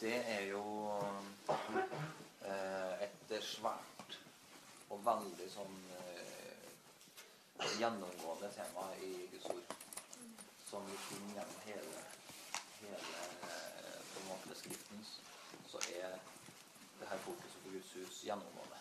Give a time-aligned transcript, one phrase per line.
[0.00, 0.62] det er jo
[2.48, 4.14] eh, et svært
[4.88, 6.70] og veldig sånn eh,
[7.76, 9.74] gjennomgående tema i Guds ord.
[10.70, 12.04] Som vi finner gjennom hele,
[12.78, 15.04] hele eh, på en måte Skriften,
[15.68, 16.16] så er
[17.00, 18.80] det her fokuset på Guds hus gjennomgående.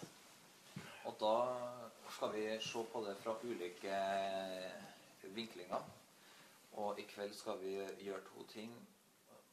[1.10, 1.36] Og da
[2.16, 4.00] skal vi se på det fra ulike
[5.36, 5.84] vinklinger.
[6.80, 7.76] Og i kveld skal vi
[8.06, 8.72] gjøre to ting.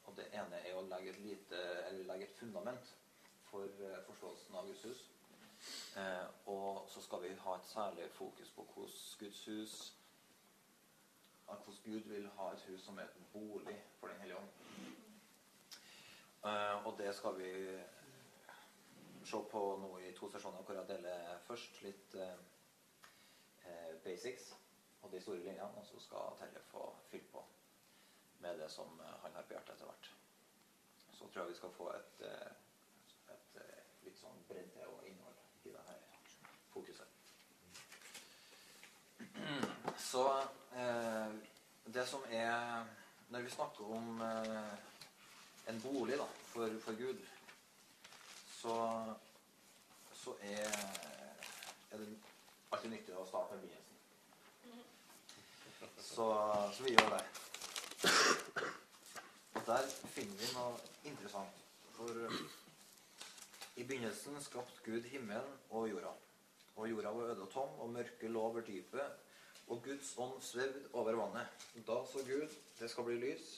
[0.06, 1.60] Og det ene er å legge et, lite,
[2.06, 2.94] legge et fundament
[3.50, 5.04] for eh, forståelsen av Guds hus.
[5.98, 9.76] Eh, og så skal vi ha et særlig fokus på hvordan Guds hus
[11.46, 14.48] hvordan Gud vil ha et hus som er et bolig for Den hellige ånd.
[16.44, 17.52] Eh, og det skal vi
[19.24, 22.38] se på nå i to sesjoner hvor jeg deler først litt eh,
[23.66, 24.52] eh basics
[25.02, 27.44] og de store linjene, og så skal Terje få fylle på
[28.38, 30.10] med det som eh, han har på hjertet etter hvert.
[31.12, 32.50] Så tror jeg vi skal få et, eh,
[33.34, 36.00] et eh, litt sånn bredde og innhold i det her
[36.74, 37.10] fokuset.
[40.10, 40.22] Så
[41.86, 42.84] det som er
[43.28, 44.20] Når vi snakker om
[45.66, 47.24] en bolig da, for, for Gud,
[48.60, 48.74] så,
[50.14, 50.76] så er,
[51.90, 52.06] er det
[52.70, 53.86] alltid nyttig å starte med begynnelsen.
[55.98, 56.28] Så,
[56.76, 57.45] så vi gjør det.
[59.66, 59.82] Der
[60.14, 60.74] finner vi noe
[61.10, 61.62] interessant.
[61.96, 62.34] For eh,
[63.76, 66.12] i begynnelsen skapte Gud himmelen og jorda.
[66.76, 69.16] Og jorda var øde og tom, og mørket lå over dypet,
[69.66, 71.66] og Guds ånd svevde over vannet.
[71.88, 73.48] Da så Gud det skal bli lys,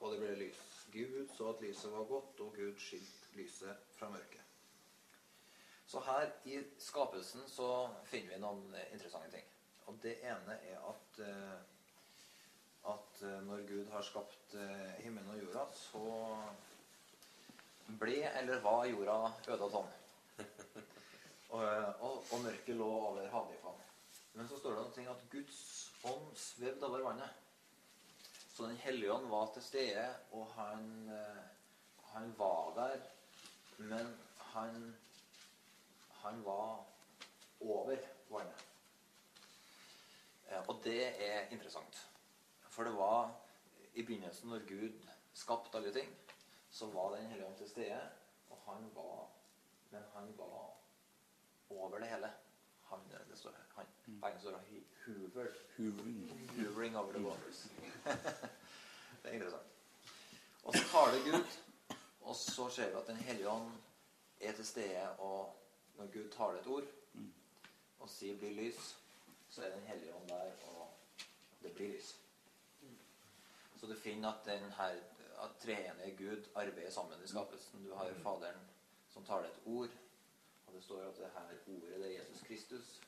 [0.00, 0.64] og det ble lys.
[0.92, 4.42] Gud så at lyset var godt, og Gud skilte lyset fra mørket.
[5.86, 7.68] Så her i skapelsen så
[8.10, 9.46] finner vi noen interessante ting.
[9.86, 11.73] Og det ene er at uh,
[12.92, 16.02] at eh, når Gud har skapt eh, himmelen og jorda, så
[18.00, 19.16] ble eller var jorda
[19.48, 19.92] øde og tom.
[21.54, 23.84] Og, og, og mørket lå over havdypene.
[24.34, 25.58] Men så står det noe at Guds
[26.10, 27.36] ånd svevde over vannet.
[28.56, 31.44] Så Den hellige ånd var til stede, og han, eh,
[32.10, 33.06] han var der.
[33.78, 34.10] Men
[34.54, 34.96] han,
[36.24, 36.82] han var
[37.60, 38.66] over vannet.
[40.66, 42.02] Og det er interessant.
[42.74, 43.34] For det var
[43.94, 46.08] i begynnelsen, når Gud skapte alle ting,
[46.70, 48.00] så var Den hellige ånd til stede.
[48.50, 49.28] Og han var
[49.90, 50.74] Men han var
[51.70, 52.32] over det hele.
[52.84, 52.98] Han,
[53.30, 54.20] det står han, mm.
[54.20, 55.46] På engelsk står det hoover.
[55.76, 56.50] Hoovering.
[56.56, 57.66] Hoovering over the waters.
[59.22, 59.66] det er interessant.
[60.64, 61.44] Og så tar det Gud,
[62.20, 63.72] og så ser vi at Den hellige ånd
[64.40, 65.56] er til stede, og
[65.98, 67.32] når Gud tar det et ord mm.
[68.00, 68.96] og sier 'bli lys',
[69.50, 70.90] så er Den hellige ånd der, og
[71.62, 72.23] det blir lys.
[73.84, 74.94] Så du finner at den her
[75.44, 77.84] at treenige Gud arbeider sammen i skapelsen.
[77.84, 78.12] Du har.
[78.22, 78.60] Faderen
[79.12, 79.90] som taler et ord,
[80.66, 83.00] og det står at det her ordet det er Jesus Kristus.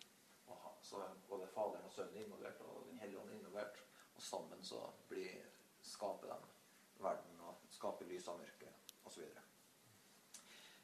[0.47, 3.79] Og så er både Faderen og Sønnen involvert, og Den hellige ånd involvert.
[4.17, 5.31] Og sammen så blir,
[5.83, 6.37] skaper de
[7.05, 9.23] verden og skaper lys av mørket osv.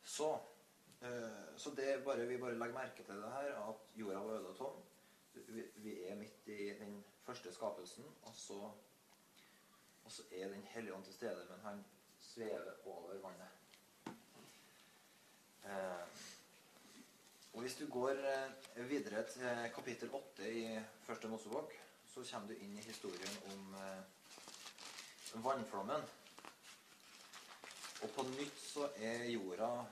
[0.05, 0.39] Så,
[1.03, 4.49] øh, så det bare, vi bare legger merke til det her, at jorda var øde
[4.49, 4.81] og tom.
[5.35, 8.71] Vi, vi er midt i den første skapelsen, og så
[10.05, 11.85] og så er Den hellige ånd til stede, men han
[12.21, 13.49] svever over vannet.
[15.65, 16.07] Eh,
[17.53, 21.73] og Hvis du går eh, videre til kapittel 8 i første Mosebok,
[22.15, 24.03] så kommer du inn i historien om eh,
[25.45, 26.03] vannflommen.
[28.03, 29.87] Og på nytt så er jorda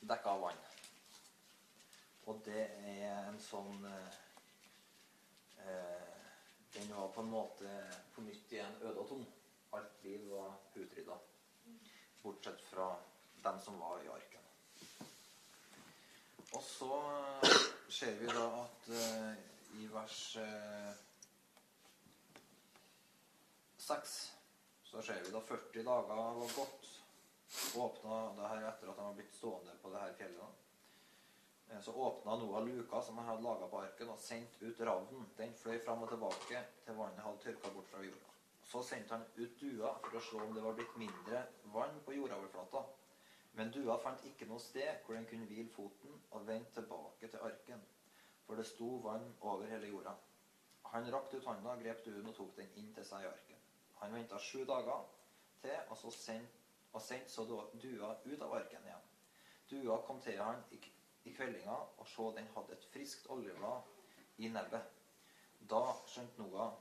[0.00, 0.62] dekka av vann.
[2.26, 2.64] Og det
[2.94, 4.14] er en sånn eh,
[6.76, 7.72] den var på en måte
[8.14, 9.26] på nytt igjen øde og tom.
[9.76, 11.18] Alt liv var utrydda.
[12.22, 12.88] Bortsett fra
[13.44, 14.42] dem som var i arken.
[16.52, 17.00] Og så
[17.88, 19.32] ser vi da at uh,
[19.80, 20.94] i vers uh, eh,
[23.86, 24.14] 6
[24.90, 26.92] så ser vi da 40 dager var gått.
[27.76, 30.62] Åpna det her etter at de var blitt stående på det her fjellet.
[31.70, 35.26] Eh, så åpna Noah luka som han hadde laga på arken, og sendte ut ravnen.
[35.36, 38.34] Den fløy fram og tilbake til vannet hadde tørka bort fra jorda.
[38.64, 41.42] Så sendte han ut dua for å se om det var blitt mindre
[41.74, 42.84] vann på jordoverflata.
[43.56, 47.44] Men dua fant ikke noe sted hvor den kunne hvile foten, og vende tilbake til
[47.50, 47.84] arken.
[48.46, 50.14] For det sto vann over hele jorda.
[50.92, 53.62] Han rakte ut handa, grep duen og tok den inn til seg i arken.
[54.02, 55.06] Han venta sju dager
[55.62, 56.62] til, og så sendte
[56.96, 59.08] og så dua ut av arken igjen.
[59.70, 60.62] Dua kom til han
[61.26, 64.92] i kveldinga og så den hadde et friskt oljeblad i nebbet.
[65.70, 66.74] Da skjønte Noah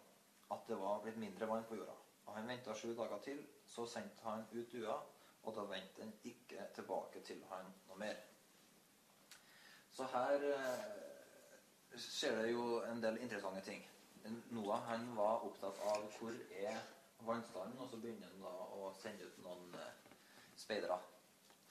[0.54, 1.96] at det var blitt mindre vann på jorda.
[2.26, 3.42] Og han venta sju dager til.
[3.68, 5.00] Så sendte han ut dua,
[5.44, 8.20] og da vendte den ikke tilbake til han noe mer.
[9.96, 13.84] Så her eh, skjer det jo en del interessante ting.
[14.54, 16.82] Noah han var opptatt av hvor er
[17.26, 20.20] vannstanden, og så begynner han da å sende ut noen eh,
[20.58, 21.00] speidere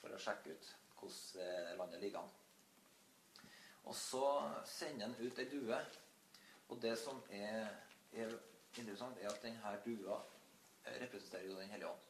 [0.00, 2.32] for å sjekke ut hvordan eh, landet ligger an.
[3.84, 4.26] Og så
[4.64, 5.78] sender han ut ei due.
[6.68, 7.68] Og det som er,
[8.12, 8.36] er
[8.78, 10.20] interessant, er at denne dua
[10.84, 12.00] representerer jo Den hellige ånd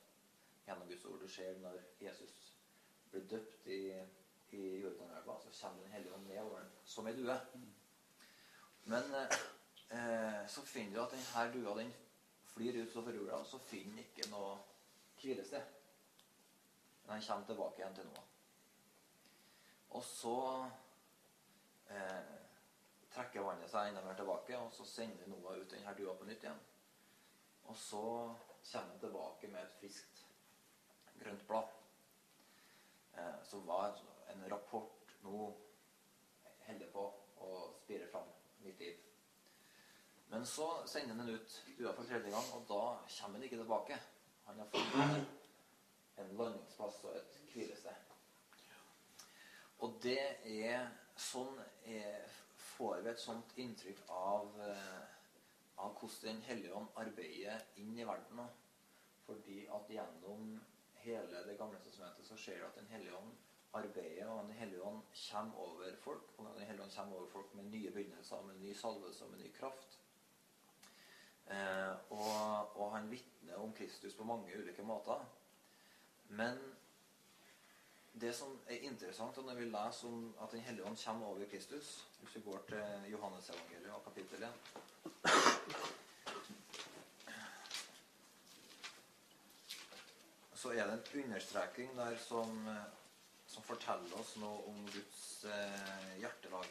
[0.67, 1.21] gjennom Guds ord.
[1.21, 2.55] Du ser når Jesus
[3.11, 3.81] blir døpt i,
[4.51, 7.39] i Jordanelva, så kommer Den hellige ånd ned over den som ei due.
[8.85, 11.93] Men eh, så finner du at denne dua den
[12.55, 14.59] flyr ut over jorda, og så finner den ikke noe
[15.21, 15.63] hvilested.
[17.05, 18.29] Men han kommer tilbake igjen til Noah.
[19.95, 20.37] Og så
[21.89, 22.35] eh,
[23.15, 26.47] trekker vannet seg enda mer tilbake, og så sender Noah ut denne dua på nytt
[26.47, 26.63] igjen.
[27.65, 28.05] Og så
[28.71, 30.25] kommer han tilbake med et friskt
[31.21, 31.71] grønt blad.
[33.15, 34.01] Eh, som var
[34.33, 35.41] en rapport nå
[36.67, 37.05] holder på
[37.45, 37.51] å
[37.85, 38.31] spire fram
[38.65, 39.01] nytt liv.
[40.33, 43.99] Men så sender han ut dua for tredje gang, og da kommer han ikke tilbake.
[44.49, 48.11] Han har fått en landingsplass og et hvilested.
[49.85, 52.27] Og det er sånn er,
[52.57, 55.03] får vi et sånt inntrykk av, eh,
[55.77, 58.47] av hvordan Den hellige ånd arbeider inn i verden.
[59.27, 60.61] Fordi at gjennom
[61.05, 63.33] hele Det gamle testamentet så ser du at Den hellige ånd
[63.75, 66.39] arbeider, og Den hellige ånd kommer over folk.
[66.39, 69.39] Og Den hellige ånd kommer over folk med nye begynnelser, med ny salvelse og med
[69.39, 69.99] ny kraft.
[71.47, 75.25] Eh, og, og han vitner om Kristus på mange ulike måter.
[76.29, 76.59] Men
[78.21, 82.07] det som er interessant når vi leser om at Den hellige ånd kommer over Kristus
[82.21, 84.51] Hvis vi går til Johannes-evangeliet og kapittel 1
[90.55, 92.69] Så er det en understreking der som,
[93.47, 96.71] som forteller oss noe om Guds eh, hjertelag.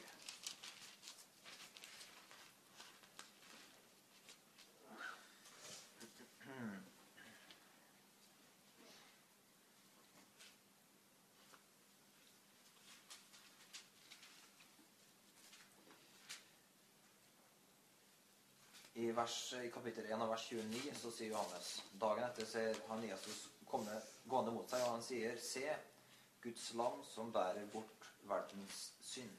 [18.96, 23.02] I, vers, I kapittel 1 av vers 29 så sier Johannes Dagen etter ser han
[23.02, 23.96] Jesus komme
[24.30, 25.64] gående mot seg, og han sier Se,
[26.44, 29.32] Guds lam som bærer bort verdens synd.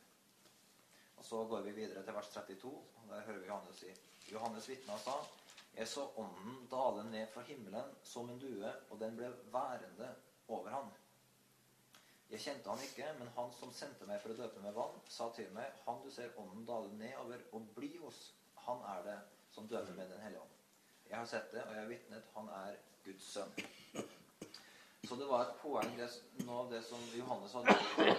[1.20, 3.92] Og Så går vi videre til vers 32, og der hører vi Johannes si
[4.32, 5.14] Johannes vitna sa
[5.76, 10.08] Jeg så ånden dale ned fra himmelen som en due, og den ble værende
[10.48, 10.90] over han.
[12.30, 15.30] Jeg kjente han ikke, men han som sendte meg for å døpe med vann, sa
[15.36, 18.32] til meg, Han du ser ånden dale nedover og bli hos,
[18.66, 19.18] han er det
[19.54, 20.50] som døper med Den hellige ånd.
[21.10, 22.28] Jeg har sett det, og jeg har vitnet.
[22.34, 23.52] Han er Guds sønn.
[25.08, 26.08] Så det var et poeng, det,
[26.46, 28.14] noe av det som Johannes hadde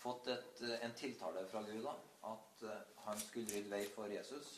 [0.00, 1.92] fått et, en tiltale fra Gud da,
[2.30, 4.54] at uh, han skulle rydde vei for Jesus.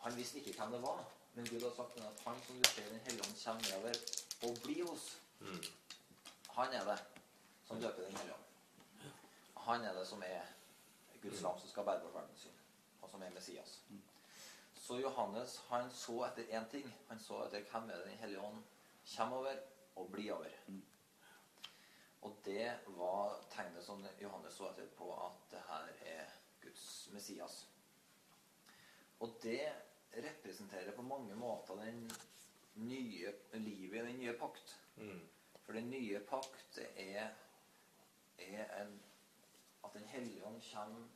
[0.00, 1.02] Han visste ikke hvem det var,
[1.34, 4.00] men Gud har sagt at han som du ser Den hellige ånd kommer nedover
[4.48, 5.10] og blir hos,
[5.40, 5.60] Mm.
[6.52, 6.98] han er det
[7.64, 9.12] som døper Den hellige ånd.
[9.56, 10.42] Han er det som er
[11.22, 12.58] Guds lam som skal bære bort verdens synd,
[13.02, 13.78] og som er Messias.
[14.90, 16.86] Så Johannes han så etter én ting.
[17.08, 18.62] Han så etter hvem er det Den hellige ånd
[19.12, 19.58] kommer over
[19.96, 20.54] og blir over.
[22.26, 26.32] Og det var tegnet som Johannes så etter på at det her er
[26.64, 27.60] Guds Messias.
[29.20, 29.62] Og det
[30.10, 32.10] representerer på mange måter den
[32.74, 34.74] nye livet i den nye pakt.
[34.96, 35.22] Mm.
[35.62, 37.30] For den nye pakt er,
[38.38, 38.98] er en,
[39.84, 41.06] at Den hellige ånd kommer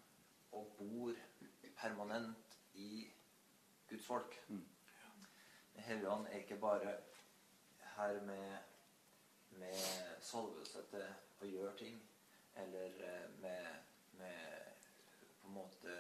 [0.53, 1.13] og bor
[1.77, 3.11] permanent i
[3.95, 4.41] Guds folk.
[4.49, 4.67] Mm.
[5.75, 6.97] hellige ånd er ikke bare
[7.97, 8.59] her med,
[9.51, 9.77] med
[10.21, 11.05] salvelse til
[11.43, 12.01] å gjøre ting,
[12.59, 13.69] eller eh, med,
[14.19, 14.83] med
[15.43, 15.95] på en måte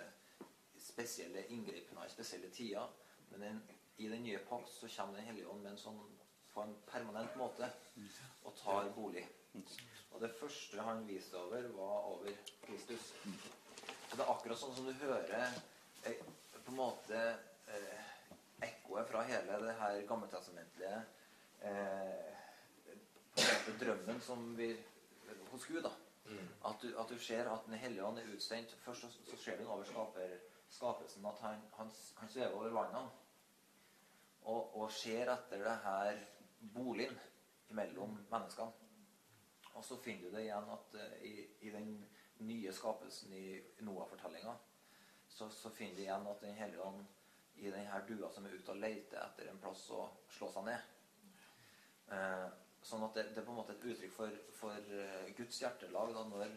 [0.81, 2.91] spesielle inngripener i spesielle tider.
[3.31, 3.63] Men den,
[3.97, 6.03] i den nye pakt så kommer Den hellige ånd med en sånn,
[6.51, 7.71] på en permanent måte
[8.43, 9.27] og tar bolig.
[10.11, 13.15] Og det første han viste over, var over Kristus.
[14.11, 15.47] Så det er akkurat sånn som du hører
[16.11, 16.23] eh,
[16.65, 17.27] på en måte
[17.68, 18.04] eh,
[18.68, 21.02] ekkoet fra hele det her gammeltestamentlige
[21.61, 22.35] eh,
[23.80, 24.73] drømmen som vi
[25.50, 25.83] hos Gud.
[25.83, 25.90] da.
[26.25, 26.49] Mm.
[26.64, 28.73] At du, at du ser at Den hellige ånd er utstengt.
[28.85, 33.11] Først så, så ser du over skaper, skapelsen at han, han, han svever over vannene.
[34.44, 36.18] Og, og ser etter det her
[36.75, 37.18] boligen
[37.68, 38.73] mellom menneskene.
[39.75, 41.88] Og så finner du det igjen at uh, i, i den
[42.38, 44.52] nye skapelsen i Noah-fortellinga,
[45.28, 47.00] så, så finner du igjen at Den hellige ånd
[47.63, 50.07] i denne dua som er ute og leter etter en plass å
[50.37, 50.93] slå seg ned.
[52.15, 52.49] Eh,
[52.85, 56.11] sånn at det, det, er på en måte et uttrykk for, for uh, Guds hjertelag
[56.13, 56.51] da, når,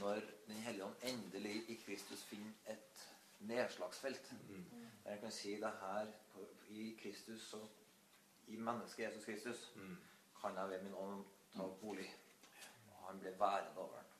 [0.00, 3.02] når Den hellige ånd endelig i Kristus finner et
[3.50, 4.32] nedslagsfelt.
[4.48, 4.86] Mm.
[5.04, 7.68] Jeg kan si det her på, i Kristus og
[8.50, 9.96] i mennesket Jesus Kristus mm.
[10.40, 12.08] kan jeg ved min ånd ta bolig.
[12.88, 14.10] Og han ble værende over den.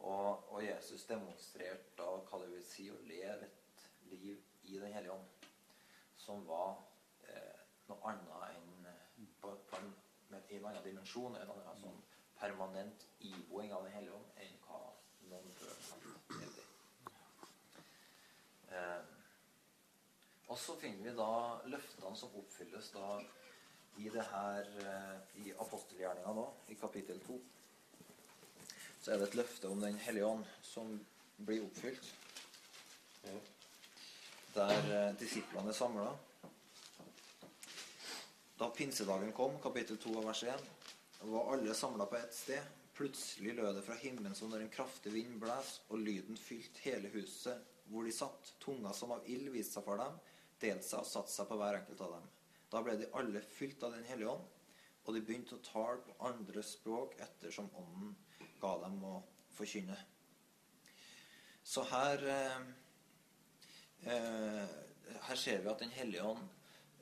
[0.00, 4.38] Og, og, Jesus demonstrerte da hva det vil si å leve et liv
[4.70, 5.46] i Den hellige ånd,
[6.16, 6.78] som var
[7.28, 9.92] eh, noe annet enn eh, på, på en,
[10.30, 12.02] med en annen dimensjon, en annen sånn
[12.38, 14.82] permanent iboing av Den hellige ånd, enn hva
[15.32, 16.66] noen før hadde.
[18.70, 19.00] Eh,
[20.50, 21.32] og så finner vi da
[21.70, 23.20] løftene som oppfylles da
[24.00, 27.40] i det her eh, i apostelgjerninga nå, i kapittel 2
[29.00, 30.90] så er det et løfte om Den hellige ånd som
[31.46, 32.10] blir oppfylt.
[34.54, 36.10] Der eh, disiplene er samla.
[38.58, 40.64] Da pinsedagen kom, kapittel 2 av vers 1,
[41.30, 42.72] var alle samla på ett sted.
[42.98, 47.12] Plutselig lød det fra himmelen som når en kraftig vind bles, og lyden fylte hele
[47.14, 48.52] huset hvor de satt.
[48.60, 50.18] Tunga som av ild viste seg for dem,
[50.60, 52.26] delte seg og satte seg på hver enkelt av dem.
[52.74, 54.44] Da ble de alle fylt av Den hellige ånd,
[55.06, 58.12] og de begynte å tale på andre språk ettersom ånden
[58.60, 59.14] ga dem å
[59.56, 59.96] forkynne.
[61.64, 62.60] Så her eh,
[64.04, 66.42] Her ser vi at Den hellige ånd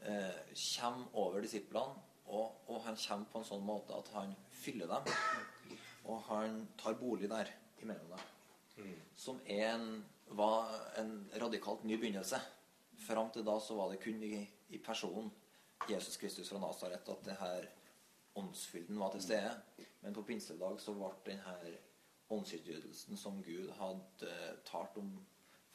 [0.03, 0.39] eh,
[0.81, 5.09] kommer over disiplene, og, og, han kommer på en sånn måte at han fyller dem.
[6.09, 7.51] Og han tar bolig der
[7.83, 8.27] imellom dem.
[8.79, 8.95] Mm.
[9.17, 9.89] Som en,
[10.37, 12.41] var en radikalt ny begynnelse.
[13.07, 15.31] Fram til da så var det kun i, i personen
[15.89, 17.69] Jesus Kristus fra Nasaret at det her
[18.39, 19.55] åndsfylden var til stede.
[20.01, 21.75] Men på pinsedag så ble denne
[22.31, 25.15] åndsutgytelsen som Gud hadde eh, talt om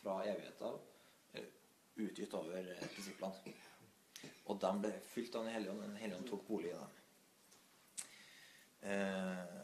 [0.03, 0.92] fra evighet av, eh,
[1.95, 3.53] utgitt over eh, disiplene.
[4.51, 5.83] Og de ble fylt av Den hellige ånd.
[5.85, 6.99] Den hellige ånd tok bolig i dem.
[8.93, 9.59] Eh,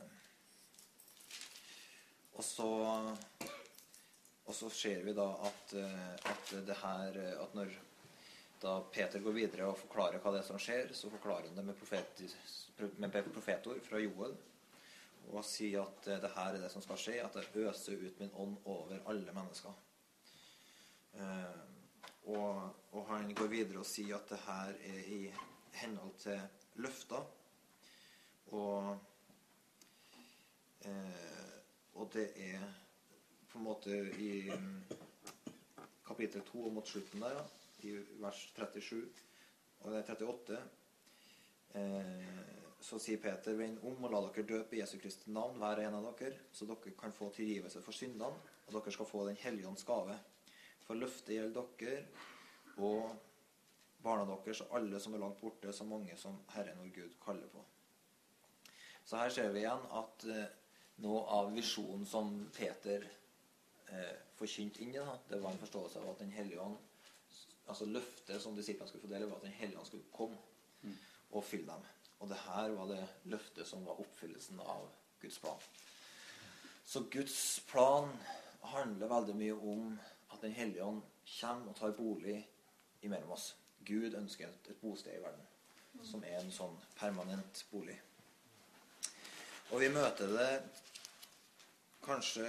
[2.40, 2.72] og så
[4.50, 5.74] og så ser vi da at,
[6.26, 7.74] at det her At når
[8.60, 11.66] da Peter går videre og forklarer hva det er som skjer, så forklarer han det
[11.68, 12.24] med, profet,
[12.98, 14.34] med profetord fra Joel
[15.30, 18.32] og sier at det her er det som skal skje, at jeg øser ut min
[18.42, 19.76] ånd over alle mennesker.
[21.14, 21.79] Eh,
[22.30, 25.22] og, og, han går videre og sier at det her er i
[25.82, 26.42] henhold til
[26.84, 27.26] løfter.
[28.58, 28.98] Og,
[30.86, 31.56] eh,
[31.94, 32.68] og det er
[33.50, 34.50] på en måte i
[36.06, 37.42] kapittel 2 og mot slutten der,
[37.84, 39.08] i vers 37
[39.80, 40.58] og det er 38
[41.80, 45.82] eh, så sier Peter, vend om og la dere døpe i Jesu Kristi navn, hver
[45.84, 48.32] en av dere, så dere kan få tilgivelse for syndene,
[48.68, 50.16] og dere skal få Den hellige ånds gave.
[50.89, 52.00] For løftet gjelder dere
[52.81, 53.12] og
[54.01, 57.51] barna deres og alle som er langt borte, så mange som Herren vår Gud kaller
[57.53, 57.62] på.
[59.05, 60.48] Så her ser vi igjen at eh,
[61.05, 66.10] noe av visjonen som Peter eh, forkynte inn i, da, det var en forståelse av
[66.15, 66.77] at Den hellige ånd
[67.69, 70.38] altså Løftet som disiplene skulle få dele, var at Den hellige ånd skulle komme
[70.81, 70.96] mm.
[71.38, 71.88] og fylle dem.
[72.19, 74.88] Og det her var det løftet som var oppfyllelsen av
[75.22, 75.67] Guds plan.
[76.86, 78.10] Så Guds plan
[78.74, 79.91] handler veldig mye om
[80.39, 81.01] at Den hellige ånd
[81.39, 82.39] kommer og tar bolig
[83.03, 83.55] imellom oss.
[83.86, 85.48] Gud ønsker et, et bosted i verden
[86.05, 87.98] som er en sånn permanent bolig.
[89.74, 90.51] Og vi møter det
[92.05, 92.48] kanskje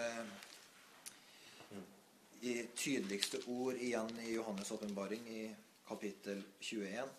[2.47, 5.43] i tydeligste ord igjen i Johannes' åpenbaring i
[5.89, 7.11] kapittel 21.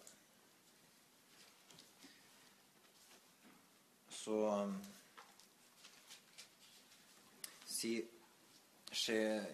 [4.21, 4.73] så um,
[7.65, 8.07] si,
[8.91, 9.45] se,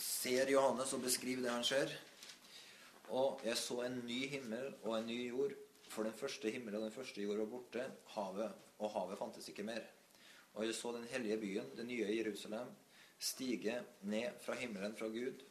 [0.00, 1.92] ser Johannes og beskriver det han ser.
[3.10, 5.54] Og jeg så en ny himmel og en ny jord,
[5.90, 9.66] for den første himmelen og den første jord var borte, havet, og havet fantes ikke
[9.66, 9.82] mer.
[10.54, 12.70] Og jeg så den hellige byen, det nye Jerusalem,
[13.18, 15.42] stige ned fra himmelen fra Gud,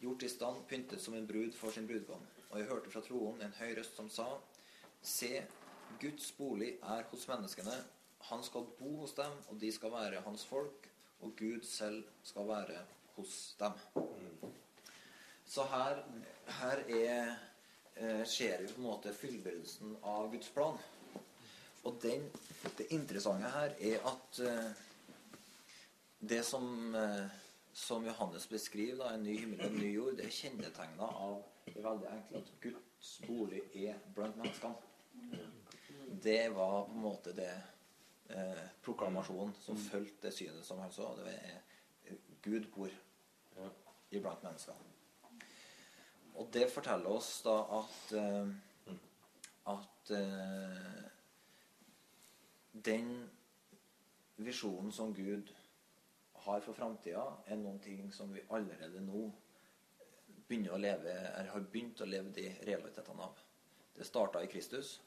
[0.00, 2.22] gjort i stand, pyntet som en brud for sin brudgom.
[2.50, 4.28] Og jeg hørte fra troen en høy røst som sa,
[5.02, 5.32] Se,
[6.00, 7.74] Guds bolig er hos menneskene.
[8.28, 10.88] Han skal bo hos dem, og de skal være hans folk.
[11.20, 12.82] Og Gud selv skal være
[13.16, 13.72] hos dem.
[15.46, 16.02] Så her,
[16.60, 17.32] her er,
[17.96, 20.78] eh, skjer jo på en måte fullbyrdelsen av Guds plan.
[21.84, 22.28] Og den,
[22.78, 24.70] det interessante her er at eh,
[26.20, 27.24] det som, eh,
[27.74, 31.40] som Johannes beskriver, da, en ny himmel og en ny jord, det er kjennetegna av
[31.70, 34.76] det veldig enkle at Guds bolig er blant menneskene
[36.22, 37.62] det var på en måte det
[38.28, 39.84] eh, proklamasjonen som mm.
[39.84, 41.14] fulgte det synet som han så.
[41.16, 41.69] Det eh,
[42.42, 42.90] Gud bor
[44.10, 44.74] iblant mennesker.
[46.40, 48.52] Og det forteller oss da at uh,
[49.70, 51.02] at uh,
[52.72, 53.30] den
[54.36, 55.52] visjonen som Gud
[56.32, 59.26] har for framtida, er noen ting som vi allerede nå
[60.48, 63.42] begynner å leve, eller har begynt å leve de realitetene av.
[63.94, 65.00] Det starta i Kristus,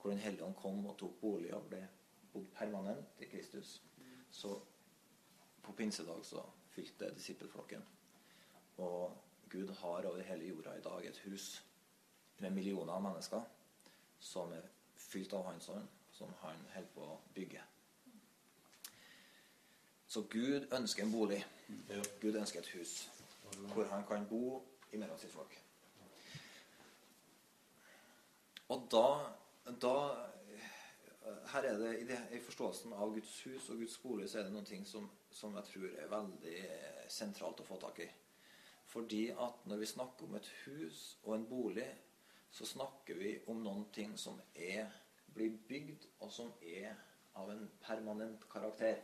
[0.00, 1.82] hvor Den hellige ånd kom og tok bolig og ble
[2.32, 3.76] bodd permanent i Kristus.
[4.30, 4.56] Så
[5.62, 6.42] på pinsedag så
[6.74, 7.82] fylte disippelflokken.
[8.76, 9.16] Og
[9.50, 11.64] Gud har over hele jorda i dag et hus
[12.38, 13.42] med millioner av mennesker
[14.22, 14.66] som er
[14.96, 17.62] fylt av Hans ånd, som han holder på å bygge.
[20.08, 21.40] Så Gud ønsker en bolig.
[22.20, 23.08] Gud ønsker et hus
[23.74, 25.54] hvor han kan bo imellom sitt folk.
[28.72, 29.06] Og da,
[29.82, 29.96] da
[31.52, 34.48] Her er det i, det, i forståelsen av Guds hus og Guds bolig så er
[34.48, 36.58] det noen ting som, som jeg tror er veldig
[37.12, 38.08] sentralt å få tak i.
[38.92, 41.88] Fordi at når vi snakker om et hus og en bolig,
[42.52, 44.90] så snakker vi om noen ting som er,
[45.32, 46.92] blir bygd, og som er
[47.40, 49.00] av en permanent karakter.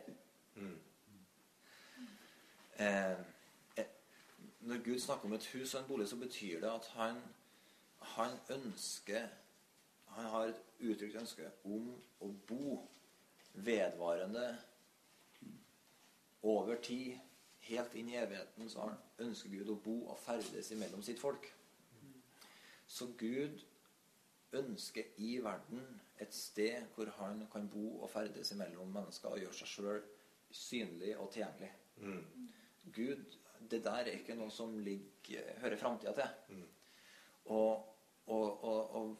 [0.55, 0.77] Mm.
[2.77, 3.25] eh,
[4.59, 7.21] når Gud snakker om et hus og en bolig, så betyr det at han,
[8.15, 9.27] han ønsker
[10.09, 11.91] Han har et uttrykt ønske om
[12.25, 12.79] å bo
[13.53, 14.57] vedvarende
[16.41, 17.17] over tid,
[17.69, 18.87] helt inn i evigheten, så
[19.21, 21.49] ønsker Gud å bo og ferdes imellom sitt folk.
[22.89, 23.59] Så Gud
[24.57, 25.83] ønsker i verden
[26.19, 30.01] et sted hvor han kan bo og ferdes imellom mennesker og gjøre seg sjøl
[30.49, 31.69] synlig og tilgjengelig.
[32.95, 33.37] Gud,
[33.69, 36.63] det der er ikke noe som ligger, hører framtida til.
[37.45, 37.85] Og,
[38.25, 39.17] og, og, og,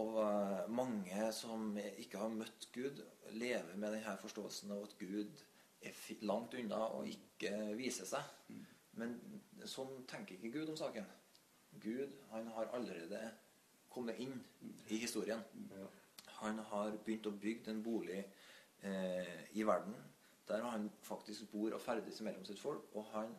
[0.00, 5.42] og eh, mange som ikke har møtt Gud, lever med denne forståelsen av at Gud
[5.82, 8.54] er langt unna og ikke viser seg.
[9.00, 9.16] Men
[9.68, 11.08] sånn tenker ikke Gud om saken.
[11.80, 13.20] Gud han har allerede
[13.92, 14.36] kommet inn
[14.88, 15.42] i historien.
[16.40, 19.96] Han har begynt å bygge en bolig eh, i verden
[20.48, 22.88] der han faktisk bor og ferdes mellom sitt folk.
[22.98, 23.30] Og han,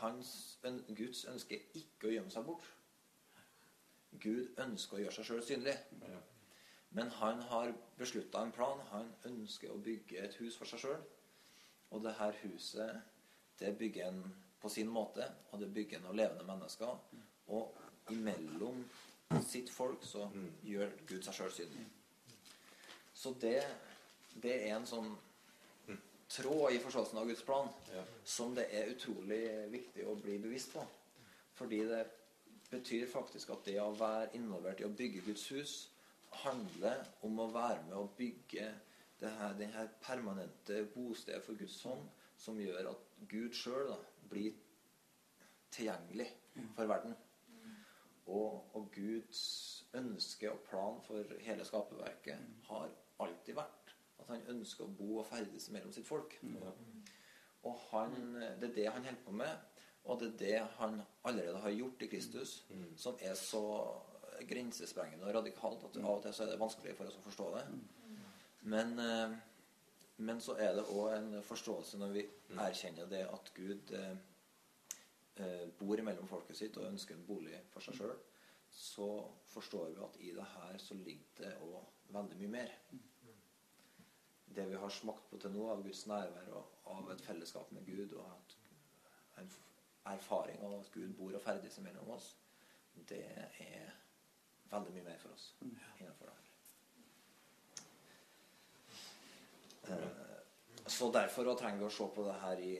[0.00, 0.58] hans,
[0.96, 2.68] Guds ønske er ikke å gjemme seg bort.
[4.20, 5.76] Gud ønsker å gjøre seg sjøl synlig.
[6.92, 8.80] Men han har beslutta en plan.
[8.92, 11.00] Han ønsker å bygge et hus for seg sjøl.
[11.92, 13.00] Og det her huset,
[13.60, 14.22] det bygger han
[14.62, 16.92] på sin måte, og det bygger han av levende mennesker.
[17.52, 18.84] Og imellom
[19.48, 20.28] sitt folk så
[20.66, 21.84] gjør Gud seg sjøl synlig.
[23.14, 23.58] Så det,
[24.42, 25.12] det er en sånn
[26.32, 27.68] tråd i forståelsen av Guds plan
[28.24, 30.84] som det er utrolig viktig å bli bevisst på.
[31.58, 32.04] Fordi det
[32.72, 35.74] betyr faktisk at det å være involvert i å bygge Guds hus
[36.42, 38.68] handler om å være med å bygge
[39.20, 42.06] det her, det her permanente bostedet for Guds hånd,
[42.36, 43.92] som gjør at Gud sjøl
[44.30, 44.56] blir
[45.72, 46.26] tilgjengelig
[46.76, 47.14] for verden.
[48.32, 49.42] Og, og Guds
[49.98, 52.90] ønske og plan for hele skaperverket har
[53.22, 56.34] alltid vært at han ønsker å bo og ferdes mellom sitt folk.
[57.62, 58.16] Og han,
[58.60, 59.71] det er det han holder på med,
[60.04, 62.64] og det er det han allerede har gjort i Kristus,
[62.96, 63.62] som er så
[64.48, 67.46] grensesprengende og radikalt at av og til så er det vanskelig for oss å forstå
[67.56, 67.64] det.
[68.62, 69.36] Men, eh,
[70.18, 72.24] men så er det òg en forståelse når vi
[72.58, 74.16] erkjenner det at Gud eh,
[75.36, 78.16] eh, bor mellom folket sitt og ønsker en bolig for seg sjøl,
[78.72, 79.08] så
[79.52, 81.82] forstår vi at i det her så ligger det òg
[82.14, 82.74] veldig mye mer.
[84.52, 87.86] Det vi har smakt på til nå av Guds nærvær og av et fellesskap med
[87.88, 88.56] Gud og at
[89.40, 89.60] en f-
[90.06, 92.36] erfaring av at Gud bor og ferdes mellom oss,
[93.08, 93.24] det
[93.58, 93.90] er
[94.70, 96.38] veldig mye mer for oss innenfor det her.
[99.96, 100.08] Eh,
[100.86, 102.72] Så derfor trenger vi å se på det her i,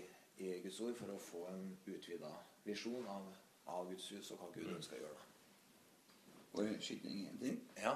[0.43, 2.31] i Guds ord for å få en utvida
[2.65, 3.29] visjon av,
[3.67, 5.15] av Guds hus og hva Gud ønsker å gjøre.
[5.15, 5.29] da.
[6.53, 7.61] Og skyte inn en ting.
[7.79, 7.95] Ja.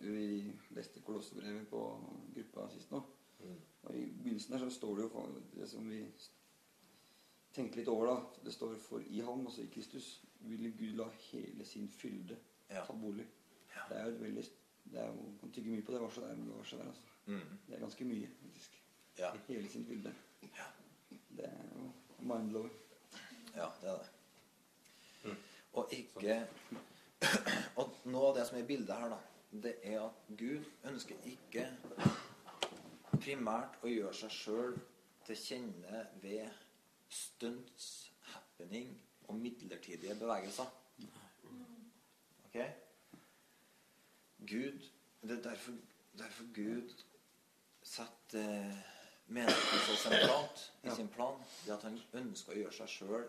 [0.00, 1.80] Vi leste Kolossebrevet på
[2.34, 3.00] gruppa sist nå.
[3.82, 6.02] Og I begynnelsen der så står det jo det som vi
[7.58, 8.44] tenker litt over, da.
[8.46, 10.08] Det står for i ham, altså i Kristus,
[10.46, 12.36] ville Gud la hele sin fylde
[12.70, 12.84] Ja.
[12.86, 13.26] ta bolig.
[13.74, 13.84] Ja.
[13.88, 14.44] Det er jo et veldig
[14.88, 17.02] det er Man kan tygge mye på det verset der, men det verset der, altså.
[17.26, 17.58] Mm.
[17.66, 18.78] Det er ganske mye, faktisk.
[19.18, 19.30] Ja.
[19.48, 20.14] Hele sin fylde.
[20.42, 20.68] Ja.
[21.10, 21.90] Det er jo
[22.20, 22.72] mind-blowing.
[23.56, 25.36] Ja, det er det.
[25.72, 26.46] Og ikke
[27.80, 29.18] Og noe av det som er i bildet her, da,
[29.62, 31.66] det er at Gud ønsker ikke
[33.18, 34.76] primært å gjøre seg sjøl
[35.26, 36.46] til kjenne ved
[37.08, 38.92] stunts, happening
[39.28, 40.70] og midlertidige bevegelser.
[42.44, 42.60] Ok?
[44.38, 44.90] Gud
[45.22, 45.72] Det er derfor,
[46.18, 46.94] derfor Gud
[47.82, 48.78] setter eh,
[49.26, 51.42] menigheten så sentralt i sin plan.
[51.66, 53.26] Det at han ønsker å gjøre seg sjøl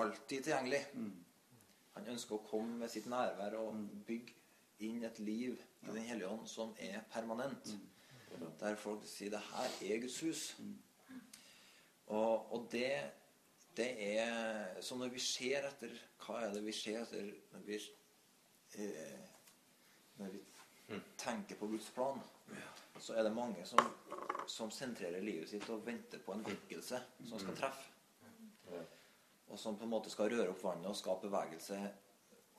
[0.00, 0.80] alltid tilgjengelig.
[1.92, 4.38] Han ønsker å komme med sitt nærvær og bygge
[4.82, 7.74] inn et liv i Den hellige ånd som er permanent.
[8.60, 10.42] Der folk sier det her er Guds hus.
[12.12, 12.92] Og, og det,
[13.76, 17.78] det er Så når vi ser etter Hva er det vi ser etter når vi,
[18.76, 19.22] eh,
[20.20, 20.42] når vi
[21.18, 22.20] tenker på Guds plan?
[23.00, 23.80] Så er det mange som,
[24.46, 27.88] som sentrerer livet sitt og venter på en vekkelse som skal treffe.
[29.48, 31.78] Og som på en måte skal røre opp vannet og skape bevegelse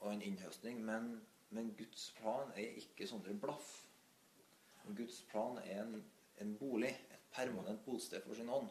[0.02, 0.82] og en innhøstning.
[0.86, 1.14] Men,
[1.56, 3.72] men Guds plan er ikke sånne blaff.
[4.98, 6.04] Guds plan er en,
[6.44, 8.70] en bolig, et permanent bosted for sin ånd.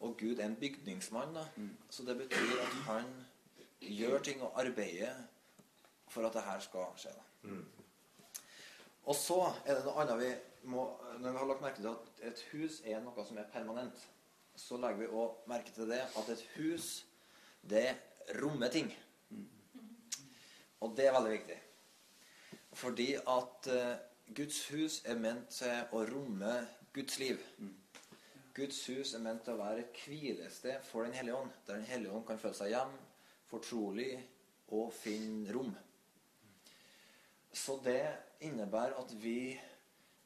[0.00, 1.46] Og Gud er en bygningsmann, da.
[1.90, 3.08] så det betyr at han
[3.80, 5.14] gjør ting og arbeider
[6.08, 7.14] for at det her skal skje.
[7.16, 7.50] da.
[9.06, 10.30] Og så er det noe annet vi
[10.66, 10.84] må
[11.20, 14.00] Når vi har lagt merke til at et hus er noe som er permanent,
[14.56, 17.06] så legger vi òg merke til det at et hus,
[17.62, 17.86] det
[18.42, 18.90] rommer ting.
[20.80, 21.56] Og det er veldig viktig.
[22.76, 23.94] Fordi at eh,
[24.36, 26.56] Guds hus er ment til å romme
[26.92, 27.40] Guds liv.
[28.56, 31.90] Guds hus er ment til å være et hvilested for Den hellige ånd, der Den
[31.90, 32.94] hellige ånd kan føle seg hjem,
[33.46, 34.12] fortrolig
[34.74, 35.74] og finne rom.
[37.52, 38.02] Så det
[38.44, 39.56] innebærer at vi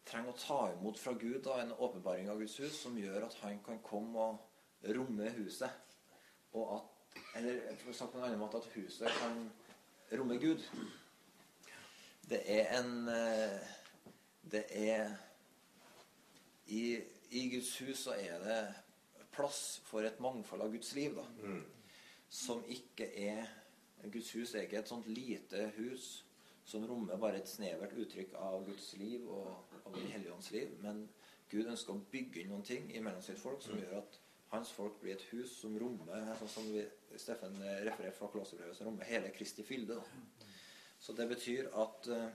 [0.07, 3.37] trenger å ta imot fra Gud da, en åpenbaring av Guds hus som gjør at
[3.45, 5.95] han kan komme og romme huset.
[6.57, 9.45] Og at, eller for å snakke på en annen måte, at huset kan
[10.19, 10.65] romme Gud.
[12.31, 13.77] Det er en eh,
[14.51, 15.13] Det er
[16.67, 16.99] i,
[17.31, 18.61] I Guds hus så er det
[19.31, 21.27] plass for et mangfold av Guds liv, da.
[22.31, 23.47] Som ikke er
[24.11, 26.25] Guds hus er ikke et sånt lite hus
[26.65, 30.75] som rommer bare et snevert uttrykk av Guds liv og av Den hellige ånds liv.
[30.83, 31.09] Men
[31.51, 34.19] Gud ønsker å bygge inn noen ting imellom sitt folk som gjør at
[34.53, 36.85] hans folk blir et hus som rommer sånn som vi,
[37.19, 39.99] Steffen refererte fra Klosterbrevet, som rommer hele Kristi fylde.
[39.99, 40.47] Da.
[41.01, 42.29] Så det betyr at, eh,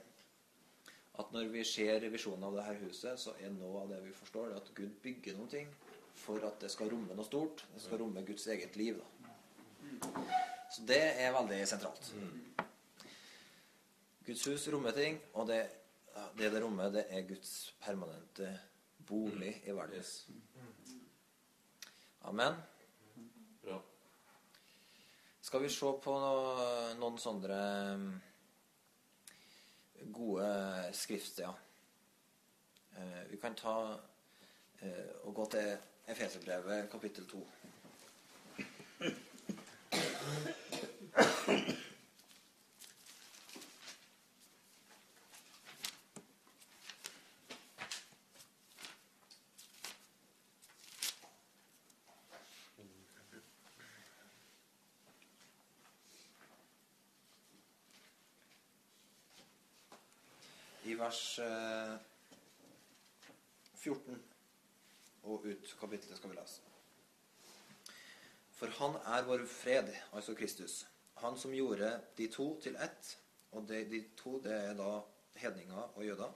[1.20, 4.14] at når vi ser visjonen av det her huset, så er noe av det vi
[4.16, 5.72] forstår, det at Gud bygger noen ting
[6.16, 7.66] for at det skal romme noe stort.
[7.74, 9.00] Det skal romme Guds eget liv.
[9.00, 10.26] Da.
[10.72, 12.12] Så det er veldig sentralt.
[14.26, 15.64] Guds hus rommer ting, og det
[16.38, 18.48] det, det rommet, det er Guds permanente
[19.08, 20.04] bolig i verden.
[22.26, 22.56] Amen.
[23.64, 23.82] Bra.
[25.42, 27.60] Skal vi se på no- noen sånne
[28.00, 28.08] mm,
[30.14, 31.60] gode skriftsteder?
[32.98, 34.00] Eh, vi kan ta
[34.82, 35.78] eh, og gå til
[36.08, 37.48] Efeserbrevet kapittel 2.
[60.86, 61.96] I vers eh,
[63.82, 64.20] 14
[65.26, 66.62] og ut kapittelet skal vi lese.
[68.56, 70.84] For han er vår fred, altså Kristus.
[71.24, 73.16] Han som gjorde de to til ett.
[73.56, 75.00] Og de, de to, det er da
[75.42, 76.34] hedninger og jøder.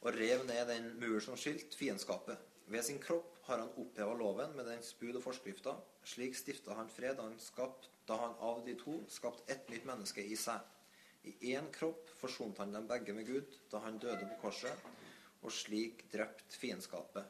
[0.00, 2.38] Og rev ned den mur som skilt fiendskapet.
[2.66, 5.78] Ved sin kropp har han oppheva loven med dens bud og forskrifter.
[6.04, 9.86] Slik stifta han fred da han, skapt, da han av de to skapt ett nytt
[9.88, 10.60] menneske i seg.
[11.28, 14.86] I én kropp forsonte han dem begge med Gud da han døde på korset,
[15.42, 17.24] og slik drept fiendskapet.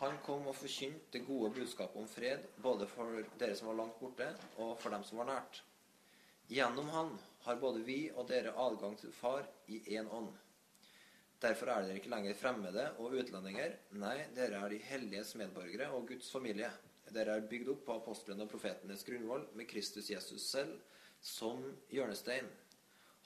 [0.00, 4.00] Han kom og forkynte det gode budskapet om fred, både for dere som var langt
[4.00, 4.26] borte,
[4.60, 5.62] og for dem som var nært.
[6.52, 7.14] Gjennom han
[7.46, 10.34] har både vi og dere adgang til Far i én ånd.
[11.42, 13.74] Derfor er dere ikke lenger fremmede og utlendinger.
[14.00, 16.70] Nei, dere er de helliges medborgere og Guds familie.
[17.12, 20.76] Dere er bygd opp på apostlene og profetenes grunnvoll med Kristus Jesus selv
[21.22, 22.48] som hjørnestein.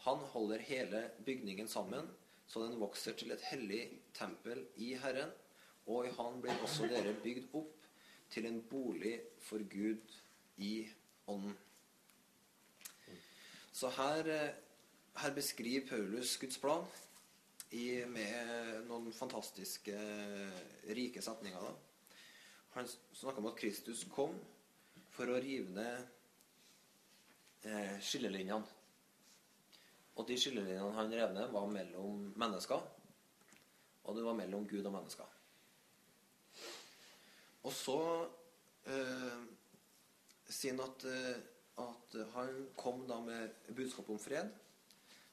[0.01, 2.09] Han holder hele bygningen sammen,
[2.47, 3.83] så den vokser til et hellig
[4.17, 5.33] tempel i Herren.
[5.87, 7.77] Og i Han blir også dere bygd opp
[8.31, 10.17] til en bolig for Gud
[10.57, 10.89] i
[11.27, 11.57] ånden.
[13.73, 14.55] Så her, eh,
[15.17, 16.85] her beskriver Paulus Guds plan
[17.71, 19.97] i, med noen fantastiske,
[20.89, 21.61] rike setninger.
[21.61, 21.73] Da.
[22.75, 24.37] Han snakker om at Kristus kom
[25.11, 26.05] for å rive ned
[27.65, 28.80] eh, skillelinjene.
[30.19, 32.83] Og de skillelinjene han rev ned, var mellom mennesker,
[34.05, 35.37] og det var mellom Gud og mennesker.
[37.69, 37.99] Og så
[38.89, 39.41] eh,
[40.49, 41.41] sier han at, eh,
[41.85, 44.51] at han kom da med budskap om fred,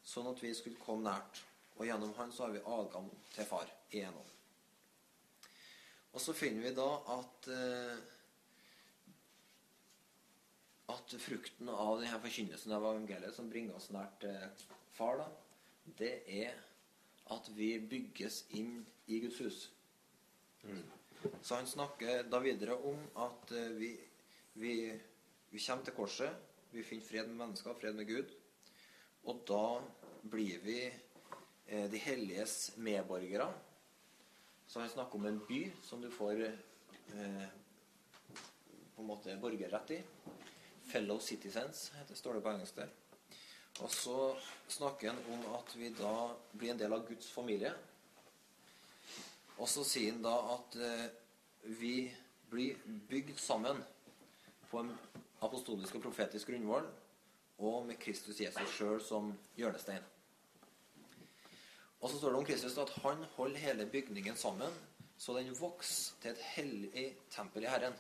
[0.07, 1.43] sånn at vi skulle komme nært.
[1.77, 4.33] Og gjennom han så har vi adgang til far i en ånd.
[6.17, 7.97] Og så finner vi da at eh,
[10.91, 14.47] at frukten av denne forkynnelsen av evangeliet som bringer oss nært eh,
[14.95, 15.27] far, da,
[15.99, 16.55] det er
[17.35, 18.79] at vi bygges inn
[19.11, 19.59] i Guds hus.
[21.41, 23.91] Så han snakker da videre om at eh, vi,
[24.59, 24.73] vi,
[25.51, 26.43] vi kommer til korset.
[26.71, 28.33] Vi finner fred med mennesker, fred med Gud.
[29.27, 29.79] Og da
[30.27, 33.49] blir vi eh, de helliges medborgere.
[34.67, 37.47] Så han snakker om en by som du får eh,
[38.95, 40.01] på en måte borgerrett i.
[40.87, 42.93] Fellow citizens, heter, står det på engelsk der.
[43.83, 44.17] Og så
[44.71, 46.13] snakker han om at vi da
[46.53, 47.73] blir en del av Guds familie.
[49.57, 51.05] Og så sier han da at eh,
[51.77, 51.95] vi
[52.49, 53.81] blir bygd sammen
[54.71, 54.91] på en
[55.45, 56.87] apostolisk og profetisk grunnvoll,
[57.57, 60.05] og med Kristus Jesus sjøl som hjørnestein.
[61.97, 64.73] Og så står det om Kristus at han holder hele bygningen sammen,
[65.17, 67.95] så den vokser til et hellig tempel i Herren.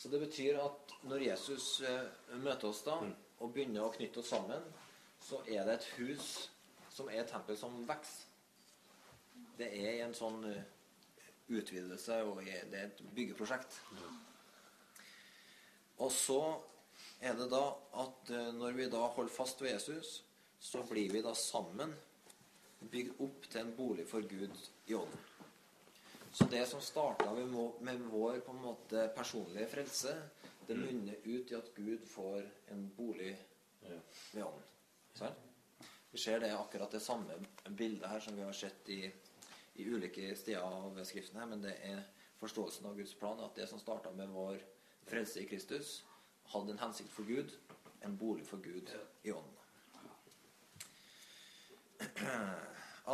[0.00, 2.06] Så det betyr at når Jesus eh,
[2.40, 2.94] møter oss da,
[3.40, 4.64] og begynner å knytte oss sammen,
[5.20, 6.30] så er det et hus
[6.88, 8.24] som er et tempel som vokser.
[9.60, 10.64] Det er en sånn eh,
[11.52, 13.76] utvidelse, og det er et byggeprosjekt.
[16.00, 16.40] Og så
[17.20, 17.64] er det da
[18.00, 20.22] at eh, når vi da holder fast ved Jesus,
[20.60, 21.92] så blir vi da sammen
[22.88, 24.56] bygd opp til en bolig for Gud
[24.88, 25.26] i ånden.
[26.32, 30.14] Så det som starta med, med vår på en måte personlige frelse,
[30.66, 33.32] det munner ut i at Gud får en bolig
[33.82, 34.68] ved ånden.
[35.18, 35.34] Sånn?
[36.10, 37.34] Vi ser det akkurat det samme
[37.66, 39.02] bildet her som vi har sett i,
[39.74, 42.02] i ulike steder av Skriften her, men det er
[42.38, 44.62] forståelsen av Guds plan, at det som starta med vår
[45.10, 46.00] frelse i Kristus,
[46.54, 47.54] hadde en hensikt for Gud,
[48.06, 48.90] en bolig for Gud
[49.22, 49.56] i ånden.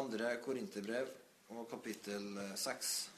[0.00, 1.08] Andre Korinterbrev
[1.48, 3.10] og kapittel 6.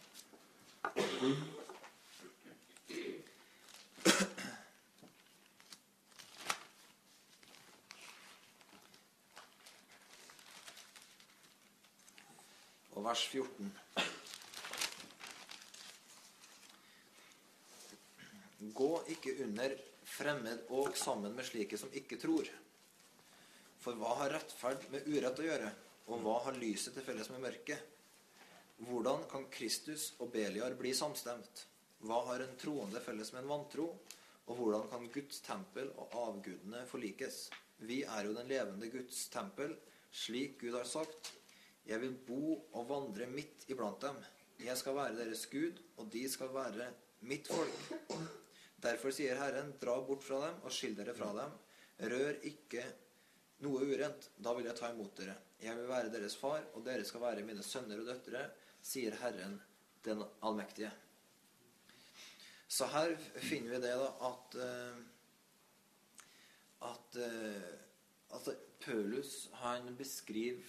[12.93, 13.73] Og vers 14.
[18.75, 22.49] Gå ikke under fremmed og sammen med slike som ikke tror.
[23.79, 25.71] For hva har rettferd med urett å gjøre,
[26.11, 27.98] og hva har lyset til felles med mørket?
[28.79, 31.65] Hvordan kan Kristus og Beliar bli samstemt?
[32.07, 33.89] Hva har en troende felles med en vantro?
[34.47, 37.49] Og hvordan kan Guds tempel og avgudene forlikes?
[37.83, 39.75] Vi er jo den levende Guds tempel,
[40.15, 41.33] slik Gud har sagt.
[41.91, 44.23] Jeg vil bo og vandre midt iblant dem.
[44.63, 46.89] Jeg skal være deres Gud, og de skal være
[47.27, 48.15] mitt folk.
[48.79, 51.59] Derfor sier Herren, dra bort fra dem og skill dere fra dem.
[52.15, 52.87] Rør ikke
[53.67, 55.35] noe urent, da vil jeg ta imot dere.
[55.59, 58.47] Jeg vil være deres far, og dere skal være mine sønner og døtre,
[58.83, 59.61] sier Herren
[60.05, 60.91] den allmektige.
[62.69, 64.99] Så her finner vi det da at eh,
[66.89, 67.71] at eh,
[68.31, 70.63] altså, Paulus han beskriver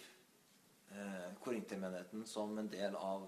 [0.92, 3.28] eh, korintermenigheten som en del av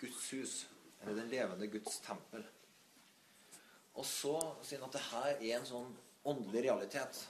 [0.00, 0.54] Guds hus,
[1.02, 2.44] eller den levende Guds tempel.
[3.94, 5.92] Og så sier han at det her er en sånn
[6.26, 7.20] åndelig realitet.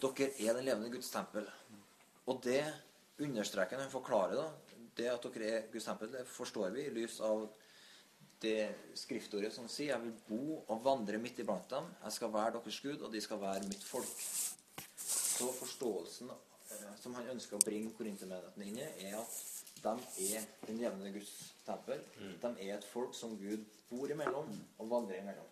[0.00, 1.48] Dere er den levende Guds tempel.
[2.30, 2.62] Og det
[3.20, 4.46] understreker han forklarer da,
[4.96, 7.46] det at dere er Guds tempel, det forstår vi i lys av
[8.44, 11.88] det skriftordet som sier 'Jeg vil bo og vandre midt iblant dem'.
[12.02, 14.54] 'Jeg skal være deres Gud, og de skal være mitt folk'.
[14.96, 19.40] Så forståelsen eh, som han ønsker å bringe korintermenigheten inn i, er at
[19.82, 22.00] de er den jevne Guds tempel.
[22.42, 25.50] De er et folk som Gud bor imellom og vandrer imellom.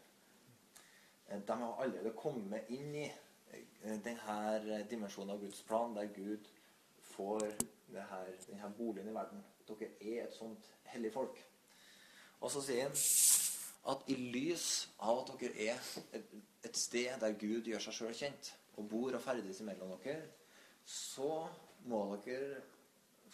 [1.29, 3.11] Eh, De har allerede kommet inn i
[3.53, 6.49] eh, denne dimensjonen av Guds plan, der Gud
[7.01, 7.55] får
[8.01, 9.43] her, denne boligen i verden.
[9.69, 11.39] Dere er et sånt hellig folk.
[12.43, 12.97] Og så sier han
[13.93, 14.67] at i lys
[15.03, 19.23] av at dere er et, sted der Gud gjør seg sjøl kjent, og bor og
[19.23, 20.21] ferdes imellom dere,
[20.87, 21.47] så
[21.91, 22.63] må dere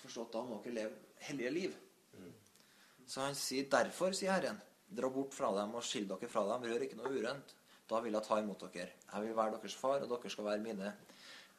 [0.01, 1.77] forstå at da må dere leve hellige liv.
[3.09, 6.67] Så han sier derfor, sier Herren, dra bort fra dem og skill dere fra dem,
[6.69, 7.55] rør ikke noe urent.
[7.89, 8.91] Da vil jeg ta imot dere.
[9.01, 10.93] Jeg vil være deres far, og dere skal være mine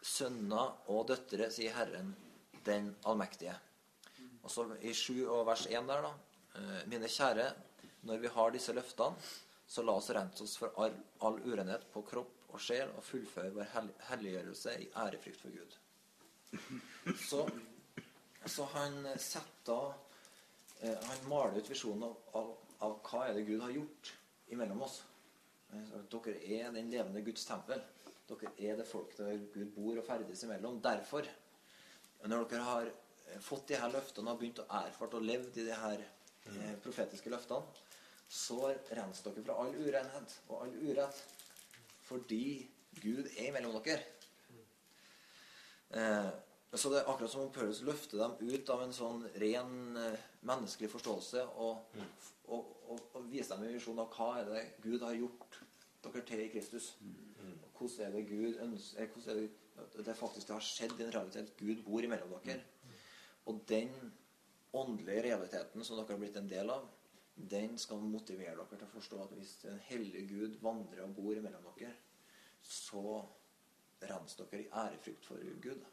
[0.05, 2.13] sønner og døtre, sier Herren
[2.65, 3.55] den allmektige.
[4.43, 6.13] Og så i 7 og vers 1 der, da.
[6.55, 7.49] eh, Mine kjære,
[8.07, 9.15] når vi har disse løftene,
[9.69, 10.95] så la oss rense oss for all,
[11.45, 13.67] urenhet på kropp og sjel og fullføre vår
[14.09, 15.75] helliggjørelse i ærefrykt for Gud.
[17.21, 17.43] Så,
[18.49, 19.91] så han setter
[20.81, 22.49] eh, Han maler ut visjonen av, av,
[22.87, 24.13] av hva er det Gud har gjort
[24.49, 25.03] imellom oss.
[25.69, 27.83] Eh, Dere er den levende Guds tempel.
[28.29, 30.81] Dere er det folk der Gud bor og ferdes imellom.
[30.81, 31.29] Derfor,
[32.27, 35.67] når dere har eh, fått de her løftene og begynt å erfart og levd i
[35.69, 37.87] de her eh, profetiske løftene,
[38.29, 41.23] så renser dere fra all urenhet og all urett.
[42.09, 42.43] Fordi
[42.99, 44.03] Gud er mellom dere.
[45.89, 46.29] Eh,
[46.73, 50.27] så det er akkurat som om Paulus løfter dem ut av en sånn ren eh,
[50.45, 51.95] menneskelig forståelse og,
[52.45, 55.57] og, og, og viser dem en visjon av hva er det Gud har gjort
[56.03, 56.91] dere til i Kristus.
[57.73, 59.49] Hvordan er det Gud ønsker hvordan er det,
[60.05, 61.53] det faktisk det har skjedd i en realitet.
[61.59, 62.61] Gud bor imellom dere.
[63.49, 63.93] Og den
[64.77, 66.87] åndelige realiteten som dere har blitt en del av,
[67.49, 71.37] den skal motivere dere til å forstå at hvis en hellig Gud vandrer og bor
[71.37, 71.93] imellom dere,
[72.61, 73.21] så
[74.03, 75.85] renser dere i ærefrykt for Gud.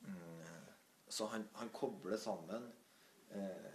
[0.00, 0.70] Mm,
[1.08, 2.70] Så han, han kobler sammen
[3.36, 3.72] eh,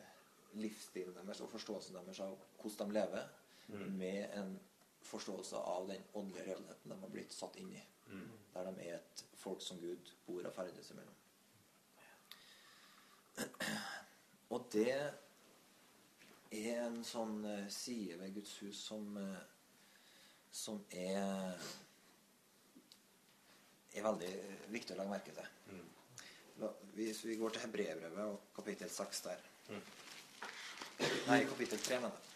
[0.58, 3.28] livsstilen deres og forståelsen deres av hvordan de lever,
[3.68, 4.54] med en
[5.04, 7.82] forståelse av den åndelige realiteten de har blitt satt inn i.
[8.54, 11.16] Der de er et folk som Gud bor og ferdes imellom.
[14.50, 14.94] Og det
[16.52, 19.42] er en sånn eh, side ved Guds hus som, eh,
[20.52, 21.54] som er
[23.98, 24.32] er veldig
[24.74, 25.84] viktig å legge merke til.
[26.62, 29.46] La, hvis vi går til Hebreerbrevet og kapittel 6 der
[31.28, 32.27] Nei, kapittel 3, mener jeg.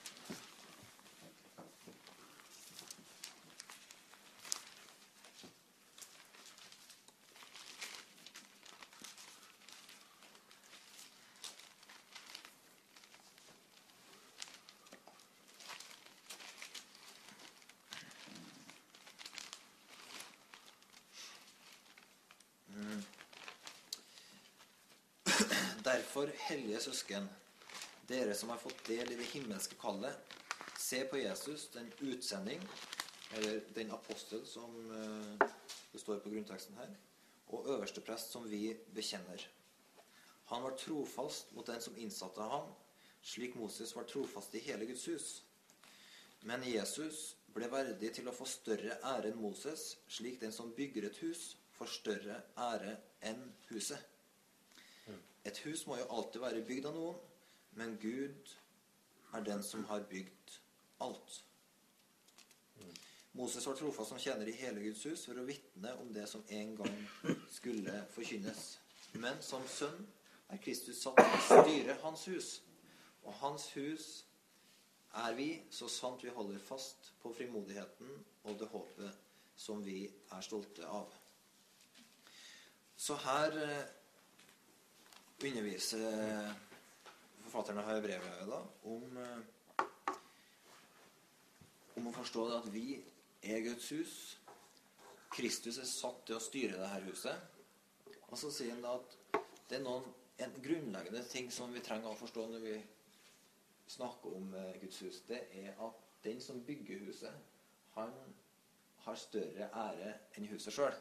[25.81, 27.25] Derfor, hellige søsken,
[28.05, 30.35] dere som har fått del i det himmelske kallet,
[30.77, 32.61] se på Jesus, den utsending,
[33.33, 35.47] eller den apostel som eh,
[35.93, 36.91] det står på grunnteksten her,
[37.47, 39.47] og øverste prest som vi bekjenner.
[40.51, 42.69] Han var trofast mot den som innsatte ham,
[43.23, 45.33] slik Moses var trofast i hele Guds hus.
[46.45, 51.09] Men Jesus ble verdig til å få større ære enn Moses, slik den som bygger
[51.09, 52.99] et hus, får større ære
[53.31, 54.11] enn huset.
[55.45, 57.21] Et hus må jo alltid være bygd av noen,
[57.79, 58.51] men Gud
[59.33, 60.57] er den som har bygd
[61.01, 61.39] alt.
[63.33, 66.43] Moses var trofast som tjener i hele Guds hus for å vitne om det som
[66.51, 66.97] en gang
[67.51, 68.65] skulle forkynnes.
[69.13, 70.03] Men som sønn
[70.51, 72.49] er Kristus satt til å styre hans hus.
[73.23, 74.09] Og hans hus
[75.23, 78.11] er vi, så sant vi holder fast på frimodigheten
[78.43, 81.11] og det håpet som vi er stolte av.
[82.97, 83.55] Så her
[85.43, 86.51] eh,
[87.41, 89.39] forfatterne forfatteren av brevet da, om, eh,
[91.97, 92.85] om å forstå det at vi
[93.41, 94.13] er Guds hus.
[95.33, 97.35] Kristus er satt til å styre dette huset.
[98.29, 99.17] Og så sier han da at
[99.69, 100.05] det er noen
[100.41, 102.77] en grunnleggende ting som vi trenger å forstå når vi
[103.95, 105.23] snakker om eh, Guds hus.
[105.25, 107.33] Det er at den som bygger huset,
[107.97, 108.13] han
[109.07, 110.93] har større ære enn huset sjøl.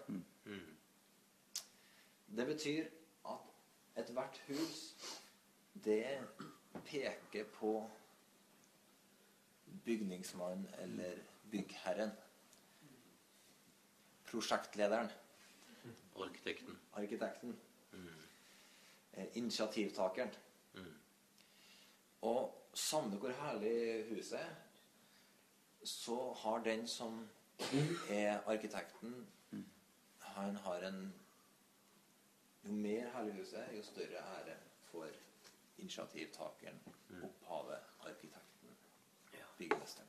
[2.31, 2.89] Det betyr
[3.29, 3.50] at
[3.97, 4.97] ethvert hus,
[5.85, 6.21] det
[6.87, 7.91] peker på
[9.85, 11.19] bygningsmannen eller
[11.51, 12.11] byggherren.
[14.31, 15.11] Prosjektlederen.
[16.17, 16.79] Arkitekten.
[16.93, 17.57] Arkitekten.
[17.93, 19.27] Mm.
[19.35, 20.31] Initiativtakeren.
[22.21, 24.55] Og samme hvor herlig huset er,
[25.85, 27.29] så har den som
[28.11, 29.27] er arkitekten,
[30.19, 31.15] han har en
[32.65, 34.57] Jo mer herlig huset er, jo større ære
[34.91, 35.07] for
[35.79, 36.81] initiativtakeren,
[37.23, 38.77] opphavet, arkitekten,
[39.59, 40.09] byggmesteren.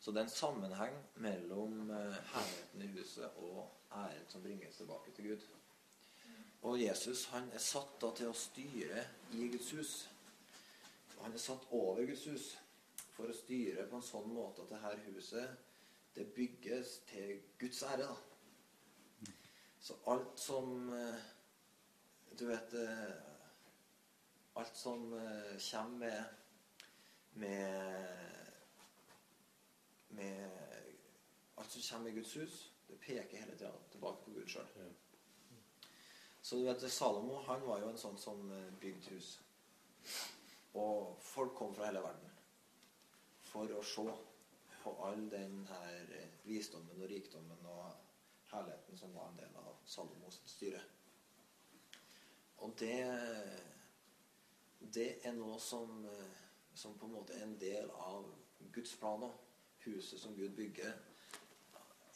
[0.00, 5.12] Så det er en sammenheng mellom eh, herligheten i huset og æren som bringes tilbake
[5.16, 5.46] til Gud.
[6.62, 9.94] Og Jesus han er satt da til å styre i Guds hus.
[11.22, 12.50] Han er satt over Guds hus
[13.16, 15.56] for å styre på en sånn måte at det her huset
[16.14, 18.04] det bygges til Guds ære.
[18.04, 18.33] da.
[19.84, 21.14] Så alt som eh,
[22.38, 23.10] Du vet eh,
[24.54, 26.24] Alt som eh, kommer med
[27.32, 28.06] med,
[30.08, 30.50] med
[31.54, 34.70] Alt som kommer i Guds hus, det peker hele tida tilbake på Gud sjøl.
[36.40, 38.40] Så du vet, Salomo han var jo en sånn som
[38.80, 39.34] bygde hus.
[40.78, 42.32] Og folk kom fra hele verden
[43.50, 44.06] for å se
[44.84, 48.03] på all den her visdommen og rikdommen og
[48.54, 50.82] herligheten som var en del av Salomos styre.
[52.64, 52.98] Og det
[54.92, 56.36] det er noe som, eh,
[56.74, 58.28] som på en måte er en del av
[58.72, 59.34] Guds plan òg.
[59.84, 60.94] Huset som Gud bygger,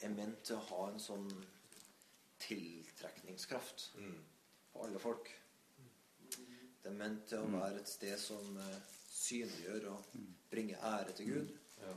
[0.01, 1.26] er ment til å ha en sånn
[2.41, 3.91] tiltrekningskraft
[4.72, 5.28] på alle folk.
[6.30, 10.05] Det er ment til å være et sted som, synliggjør synliggjøre og
[10.51, 11.53] bringe ære til Gud.
[11.82, 11.97] Ja.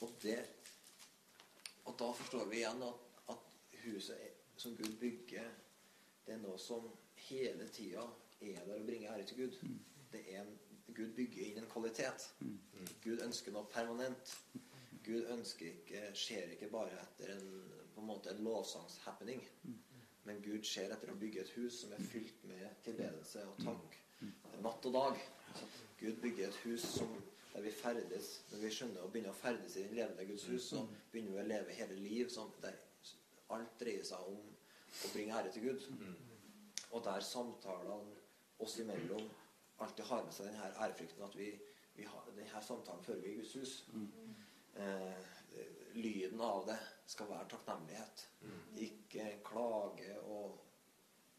[0.00, 0.38] Og, det,
[1.84, 3.05] og da forstår vi igjen at
[3.86, 5.50] huset som Gud bygger,
[6.26, 6.88] det er noe som
[7.28, 8.04] hele tida
[8.40, 9.58] er der å bringe ære til Gud.
[10.12, 10.54] Det er en,
[10.94, 12.28] Gud bygger inn en kvalitet.
[13.04, 14.36] Gud ønsker noe permanent.
[15.06, 17.46] Gud ønsker ikke, ser ikke bare etter en,
[17.94, 19.44] på en måte en lovsangshappening.
[20.26, 23.98] Men Gud ser etter å bygge et hus som er fylt med tilbedelse og takk.
[24.64, 25.22] Natt og dag.
[26.00, 27.12] Gud bygger et hus som,
[27.52, 30.66] der vi ferdes Når vi skjønner å begynne å ferdes i den levende Guds hus,
[30.72, 30.82] så
[31.12, 32.76] begynner vi å leve hele liv som, der
[33.54, 35.88] alt dreier seg om å bringe ære til Gud.
[36.90, 38.16] Og der samtalene
[38.62, 39.26] oss imellom
[39.84, 41.50] alltid har med seg denne ærefrykten at vi,
[41.96, 43.74] vi har, denne samtalen fører vi i Guds hus.
[44.76, 45.34] Eh,
[45.96, 46.78] lyden av det
[47.08, 48.24] skal være takknemlighet.
[48.86, 50.62] Ikke klage og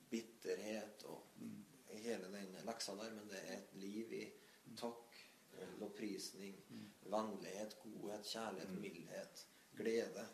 [0.09, 1.27] bitterhet og
[1.97, 4.23] hele den leksa der, men det er et liv i
[4.79, 5.17] takk,
[5.57, 6.57] eh, lovprisning,
[7.11, 9.45] vennlighet, godhet, kjærlighet, mildhet,
[9.77, 10.27] glede.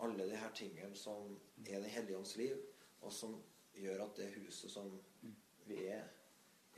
[0.00, 1.34] Alle de her tingene som
[1.66, 2.56] er Den hellige ånds liv,
[3.00, 3.34] og som
[3.74, 4.90] gjør at det huset som
[5.66, 6.04] vi er,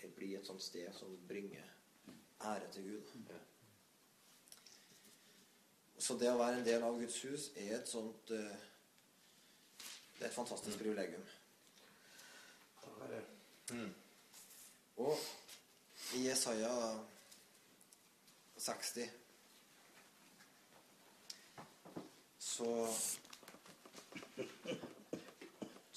[0.02, 1.64] er- blir et sånt sted som bringer
[2.44, 3.02] ære til Gud.
[5.98, 8.56] Så det å være en del av Guds hus er et sånt eh,
[10.18, 11.22] Det er et fantastisk privilegium.
[14.96, 15.18] Og
[16.14, 16.72] i Jesaja
[18.58, 19.21] 60
[22.52, 22.70] så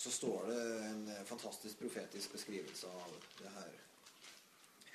[0.06, 3.72] så står det en fantastisk profetisk beskrivelse av det her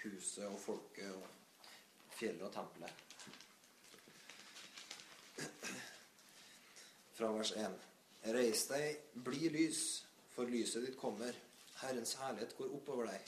[0.04, 1.26] huset og folket og
[2.16, 2.92] fjellet og tempelet.
[7.18, 7.76] Fra vers 1.
[8.36, 8.86] Reis deg,
[9.26, 11.34] bli lys, for lyset ditt kommer.
[11.80, 13.22] Herrens herlighet går oppover deg.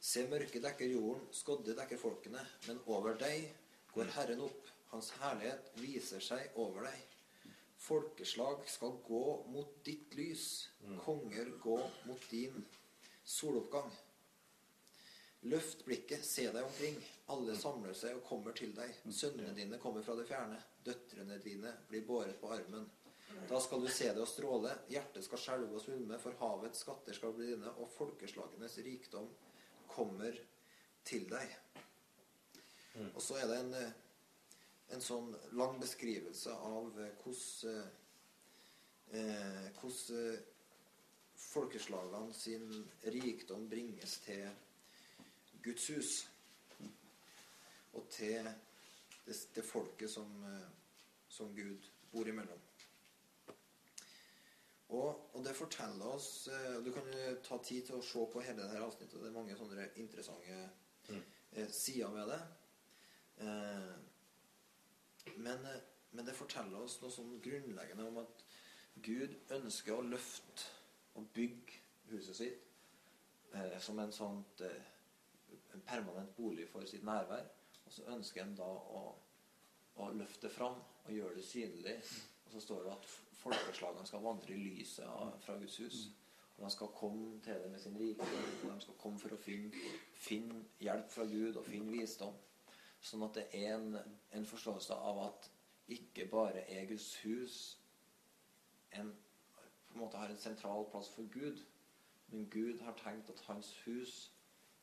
[0.00, 3.48] Se, mørket dekker jorden, skodde dekker folkene, men over deg
[3.94, 4.62] går Herren opp.
[4.92, 7.15] Hans herlighet viser seg over deg.
[7.86, 9.22] Folkeslag skal gå
[9.52, 10.68] mot ditt lys,
[11.04, 11.78] konger gå
[12.08, 12.64] mot din
[13.22, 13.92] soloppgang.
[15.46, 16.96] Løft blikket, se deg omkring.
[17.30, 18.90] Alle samler seg og kommer til deg.
[19.14, 20.58] Sønnene dine kommer fra det fjerne.
[20.86, 22.88] Døtrene dine blir båret på armen.
[23.46, 24.72] Da skal du se det og stråle.
[24.90, 29.28] Hjertet skal skjelve og svulme, for havets skatter skal bli dine, og folkeslagenes rikdom
[29.92, 30.34] kommer
[31.06, 31.54] til deg.
[33.12, 33.94] Og så er det en, eh,
[34.94, 37.80] en sånn lang beskrivelse av eh, hvordan
[39.12, 40.44] eh, hvordan eh,
[41.46, 42.70] folkeslagene sin
[43.14, 44.46] rikdom bringes til
[45.64, 46.12] Guds hus.
[47.96, 48.46] Og til
[49.26, 50.70] det, det folket som, eh,
[51.28, 52.62] som Gud bor imellom.
[54.94, 56.44] Og, og det forteller oss
[56.86, 57.08] Du kan
[57.42, 59.18] ta tid til å se på hele dette avsnittet.
[59.18, 60.60] Det er mange sånne interessante
[61.10, 62.38] eh, sider ved det.
[63.42, 63.90] Eh,
[65.36, 68.44] men, eh, men det forteller oss noe sånn grunnleggende om at
[69.04, 70.70] Gud ønsker å løfte
[71.16, 74.92] og bygge huset sitt eh, som en sånt eh,
[75.76, 77.44] en permanent bolig for sitt nærvær.
[77.86, 79.02] Og så ønsker en da å,
[80.02, 81.96] å løfte fram og gjøre det synlig.
[82.46, 83.10] Og så står det at
[83.42, 86.00] folkeslagene skal vandre i lyset av, fra Guds hus.
[86.56, 88.32] Og de skal komme til det med sin rikdom.
[88.64, 89.84] Og de skal komme for å finne,
[90.16, 92.34] finne hjelp fra Gud og finne visdom.
[93.00, 93.98] Sånn at det er en,
[94.34, 95.50] en forståelse av at
[95.92, 97.56] ikke bare er Guds hus
[98.96, 99.12] en,
[99.88, 101.60] på en måte har en sentral plass for Gud,
[102.32, 104.16] men Gud har tenkt at hans hus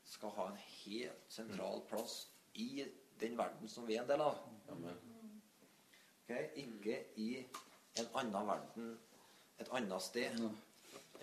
[0.03, 2.85] skal ha en helt sentral plass i
[3.19, 4.39] den verden som vi er en del av.
[6.23, 6.47] Okay?
[6.55, 7.29] Ikke i
[7.99, 8.93] en annen verden
[9.59, 10.39] et annet sted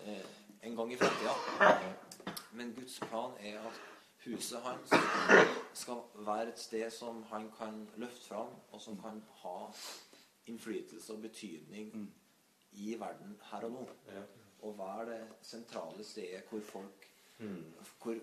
[0.05, 0.25] eh,
[0.63, 1.33] en gang i fremtida.
[2.51, 3.81] Men Guds plan er at
[4.25, 4.93] huset hans
[5.73, 9.57] skal være et sted som han kan løfte fram, og som kan ha
[10.49, 11.93] innflytelse og betydning
[12.71, 13.87] i verden her og nå.
[14.07, 14.25] Ja.
[14.61, 17.07] Og være det sentrale stedet hvor folk
[17.99, 18.17] hvor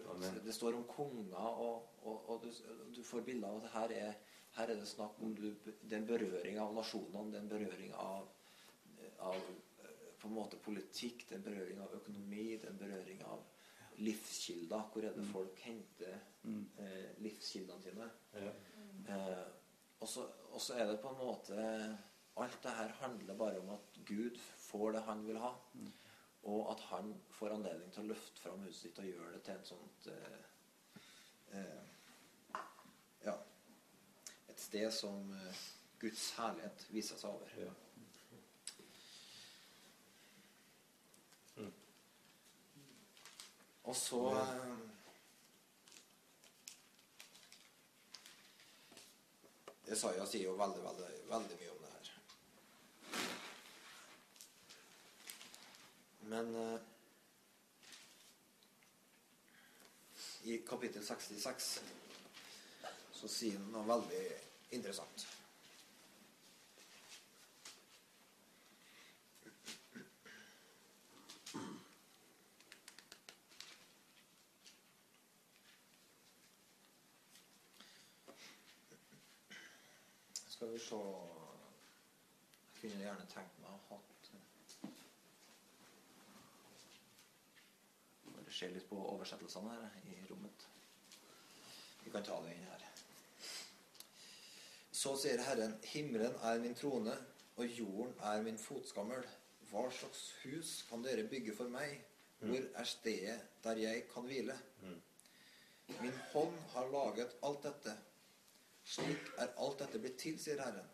[0.45, 2.51] Det står om konger, og, og, og du,
[2.97, 4.13] du får bilder av at her er,
[4.57, 5.49] her er det snakk om du,
[5.91, 8.29] er berøring av nasjonene, er berøring av,
[9.19, 13.43] av eh, på en måte politikk, er berøring av økonomi, er berøring av
[14.05, 14.91] livskilder.
[14.93, 16.19] Hvor er det folk henter
[16.49, 18.11] eh, livskildene sine?
[18.35, 18.53] Ja.
[19.15, 19.47] Eh,
[19.99, 21.65] og så er det på en måte
[22.39, 25.49] Alt det her handler bare om at Gud får det han vil ha.
[26.43, 29.57] Og at han får anledning til å løfte fram huset sitt og gjøre det til
[29.57, 30.45] et sånt eh,
[31.59, 32.61] eh,
[33.25, 33.35] Ja
[34.53, 35.65] Et sted som eh,
[35.99, 37.51] Guds herlighet viser seg over.
[37.59, 37.75] Ja.
[43.89, 44.79] Og så eh,
[49.89, 52.11] Jesaja sier jo veldig, veldig, veldig mye om det her.
[56.35, 56.81] Men eh,
[60.53, 61.73] i kapittel 66
[63.23, 64.25] så sier han noe veldig
[64.77, 65.38] interessant.
[80.91, 84.31] Vi Jeg kunne gjerne tenkt meg å ha hatt
[88.29, 90.67] Bare se litt på oversettelsene her i rommet.
[92.05, 92.87] Vi kan ta det inn her.
[94.99, 97.15] Så sier Herren, himmelen er min trone,
[97.59, 99.27] og jorden er min fotskammel.
[99.69, 102.01] Hva slags hus kan dere bygge for meg?
[102.41, 104.57] Hvor er stedet der jeg kan hvile?
[106.01, 107.95] Min hånd har laget alt dette.
[108.89, 110.87] Slik er alt dette blitt til, sier Herren.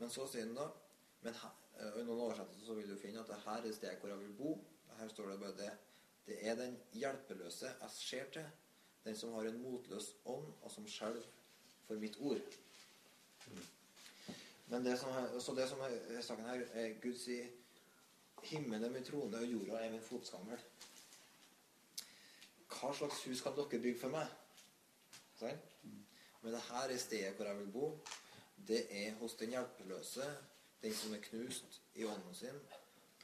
[0.00, 0.68] Men så sier han da
[1.24, 4.00] men her, eh, I noen oversettelser så vil du finne at det her er stedet
[4.02, 4.50] hvor jeg vil bo.
[4.98, 5.70] Her står det bare det.
[6.26, 8.50] Det er den hjelpeløse jeg ser til,
[9.04, 11.24] den som har en motløs ånd, og som skjelver
[11.86, 12.40] for mitt ord.
[14.68, 17.48] Men det som er, så det som er saken her, er Gud sier
[18.44, 20.60] Himmelen er min trone, og jorda er min fotskammel.
[22.68, 24.28] Hva slags hus kan dere bygge for meg?
[25.38, 25.62] Sånn?
[26.44, 27.86] Men det her er stedet hvor jeg vil bo.
[28.68, 30.26] Det er hos den hjelpeløse,
[30.82, 32.58] den som er knust i ånden sin,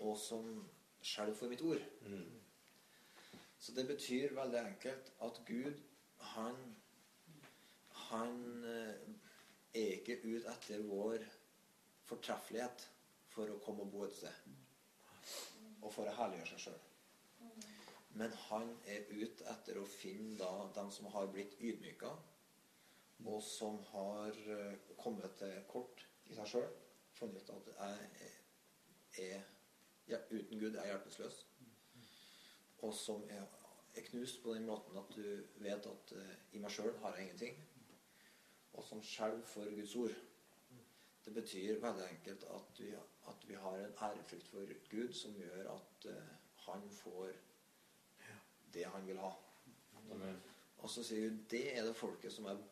[0.01, 0.47] og som
[1.03, 1.83] skjelver for mitt ord.
[3.61, 5.83] Så det betyr veldig enkelt at Gud,
[6.35, 6.57] han
[8.11, 8.95] Han eh,
[9.75, 11.23] er ikke ut etter vår
[12.09, 12.89] fortreffelighet
[13.31, 14.49] for å komme og bo et sted.
[15.83, 16.81] Og for å herliggjøre seg sjøl.
[18.19, 22.11] Men han er ute etter å finne da dem som har blitt ydmyka,
[23.27, 26.69] og som har eh, kommet til kort i seg sjøl.
[27.19, 27.71] Funnet ut at
[29.19, 29.43] jeg er,
[30.09, 31.41] ja, uten Gud er jeg hjelpeløs.
[32.87, 33.45] Og som er,
[33.95, 35.25] er knust på den måten at du
[35.61, 37.59] vet at uh, i meg sjøl har jeg ingenting.
[38.73, 40.17] Og som skjelver for Guds ord.
[41.25, 42.95] Det betyr veldig enkelt at vi,
[43.29, 46.33] at vi har en ærefrykt for Gud som gjør at uh,
[46.65, 47.35] han får
[48.73, 49.35] det han vil ha.
[50.79, 52.70] Og så sier Gud det er det folket som jeg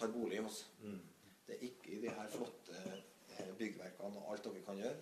[0.00, 0.64] tar bolig hos.
[1.46, 4.96] Det er ikke i de her flotte eh, byggverkene og alt dere kan gjøre,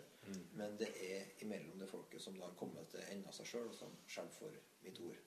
[0.59, 3.69] men det er imellom det folket som da har kommet til enden av seg sjøl,
[3.71, 5.21] og som skjelver for mitt ord.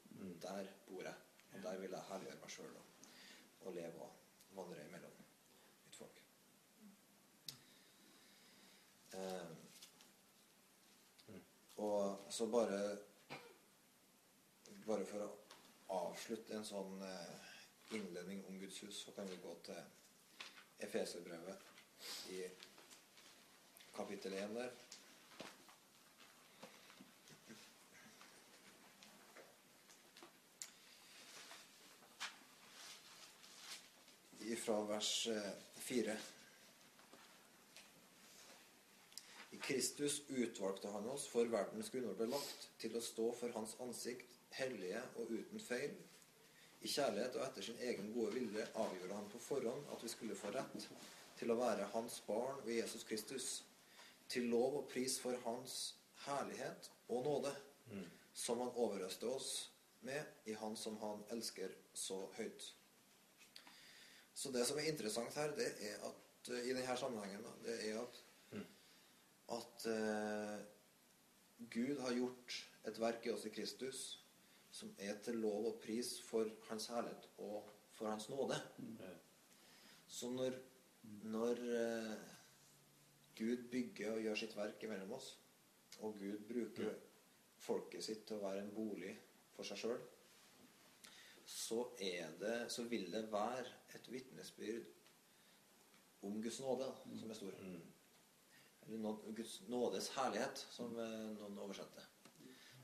[0.44, 1.16] Der bor jeg.
[1.52, 3.08] Og der vil jeg herliggjøre meg sjøl og,
[3.66, 5.18] og leve og vandre imellom
[5.86, 6.22] mitt folk.
[9.14, 9.56] Um,
[11.78, 12.82] og så bare
[14.86, 15.30] Bare for å
[15.94, 17.51] avslutte en sånn eh,
[17.94, 19.84] innledning om Guds hus, så kan vi gå til
[20.80, 21.58] Efeserbrevet
[22.30, 22.44] i
[23.96, 24.70] kapittel 1 der.
[34.62, 35.28] Fra vers
[35.76, 36.18] 4.
[39.52, 43.74] I Kristus utvalgte han oss for verdens grunnord ble lagt, til å stå for hans
[43.82, 45.96] ansikt, hellige og uten feil.
[46.82, 50.38] I kjærlighet og etter sin egen gode vilje avgjorde han på forhånd at vi skulle
[50.38, 50.88] få rett
[51.38, 53.50] til å være hans barn ved Jesus Kristus,
[54.30, 57.52] til lov og pris for hans herlighet og nåde,
[58.34, 59.52] som han overøste oss
[60.02, 62.64] med i Han som han elsker så høyt.
[64.34, 68.00] Så det som er interessant her, det er at eh, i denne sammenhengen, det er
[68.02, 68.22] at
[69.52, 70.60] at uh,
[71.70, 72.58] Gud har gjort
[72.88, 74.21] et verk i oss i Kristus
[74.72, 78.58] som er til lov og pris for Hans herlighet og for Hans nåde.
[80.08, 80.56] Så når,
[81.24, 82.16] når eh,
[83.38, 85.34] Gud bygger og gjør sitt verk imellom oss,
[86.00, 86.96] og Gud bruker
[87.62, 89.14] folket sitt til å være en bolig
[89.56, 90.02] for seg sjøl,
[91.52, 93.66] så, det, så vil det være
[93.98, 94.88] et vitnesbyrd
[96.24, 97.56] om Guds nåde, da, som er stor.
[98.86, 102.08] Eller nå- Guds nådes herlighet, som eh, noen oversetter.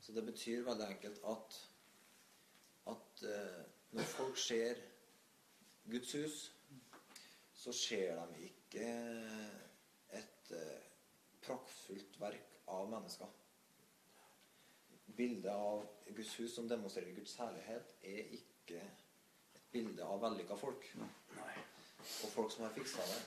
[0.01, 1.57] Så det betyr veldig enkelt at
[3.17, 4.75] at eh, når folk ser
[5.91, 6.53] Guds hus,
[7.53, 8.87] så ser de ikke
[10.13, 10.83] et eh,
[11.41, 13.27] praktfullt verk av mennesker.
[15.17, 20.89] Bildet av Guds hus som demonstrerer Guds herlighet, er ikke et bilde av vellykka folk.
[22.07, 23.23] Og folk som har fiksa det.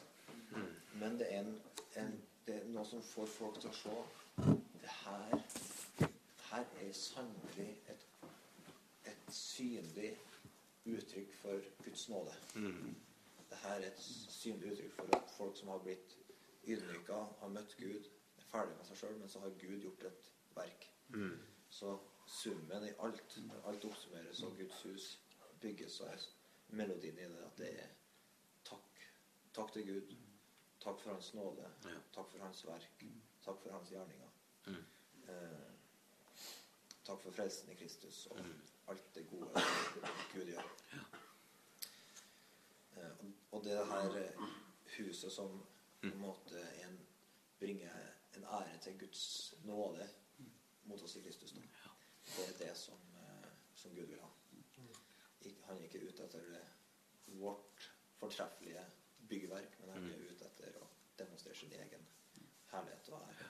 [1.00, 1.56] Men det er, en,
[1.96, 2.14] en,
[2.46, 3.96] det er noe som får folk til å se
[4.80, 5.34] det her,
[6.50, 8.09] her er sannelig et,
[9.30, 10.10] et synlig
[10.90, 12.34] uttrykk for Guds nåde.
[13.50, 14.00] Det her er et
[14.30, 16.16] synlig uttrykk for at folk som har blitt
[16.66, 18.08] ydmyka, har møtt Gud,
[18.38, 20.86] er ferdig med seg sjøl, men så har Gud gjort et verk.
[21.70, 25.06] Så summen i alt, når alt oppsummeres og Guds hus
[25.60, 26.26] bygges, så er
[26.68, 27.94] melodien i det at det er
[28.64, 29.04] takk.
[29.54, 30.14] Takk til Gud.
[30.80, 31.70] Takk for Hans nåde.
[31.84, 31.98] Ja.
[32.14, 33.04] Takk for Hans verk.
[33.44, 34.30] Takk for Hans gjerninger.
[34.66, 34.84] Mm.
[35.28, 35.72] Eh,
[37.04, 38.60] takk for frelsen i Kristus og Mm.
[38.90, 39.62] Alt det gode
[40.34, 40.66] Gud gjør.
[42.96, 44.40] Eh, og- det her eh,
[44.98, 45.66] huset som
[46.00, 46.98] på en måte en,
[47.58, 47.96] bringer
[48.36, 50.08] en ære til Guds nåde
[50.84, 51.52] mot oss i Kristus.
[51.52, 51.60] Da.
[52.26, 54.28] Det er det som, eh, som Gud vil ha.
[55.66, 56.64] Han er ikke ute etter
[57.26, 58.84] vårt fortreffelige
[59.28, 60.86] byggverk, men han er ute etter å
[61.18, 62.06] demonstrere sin egen
[62.72, 63.49] herlighet og ære.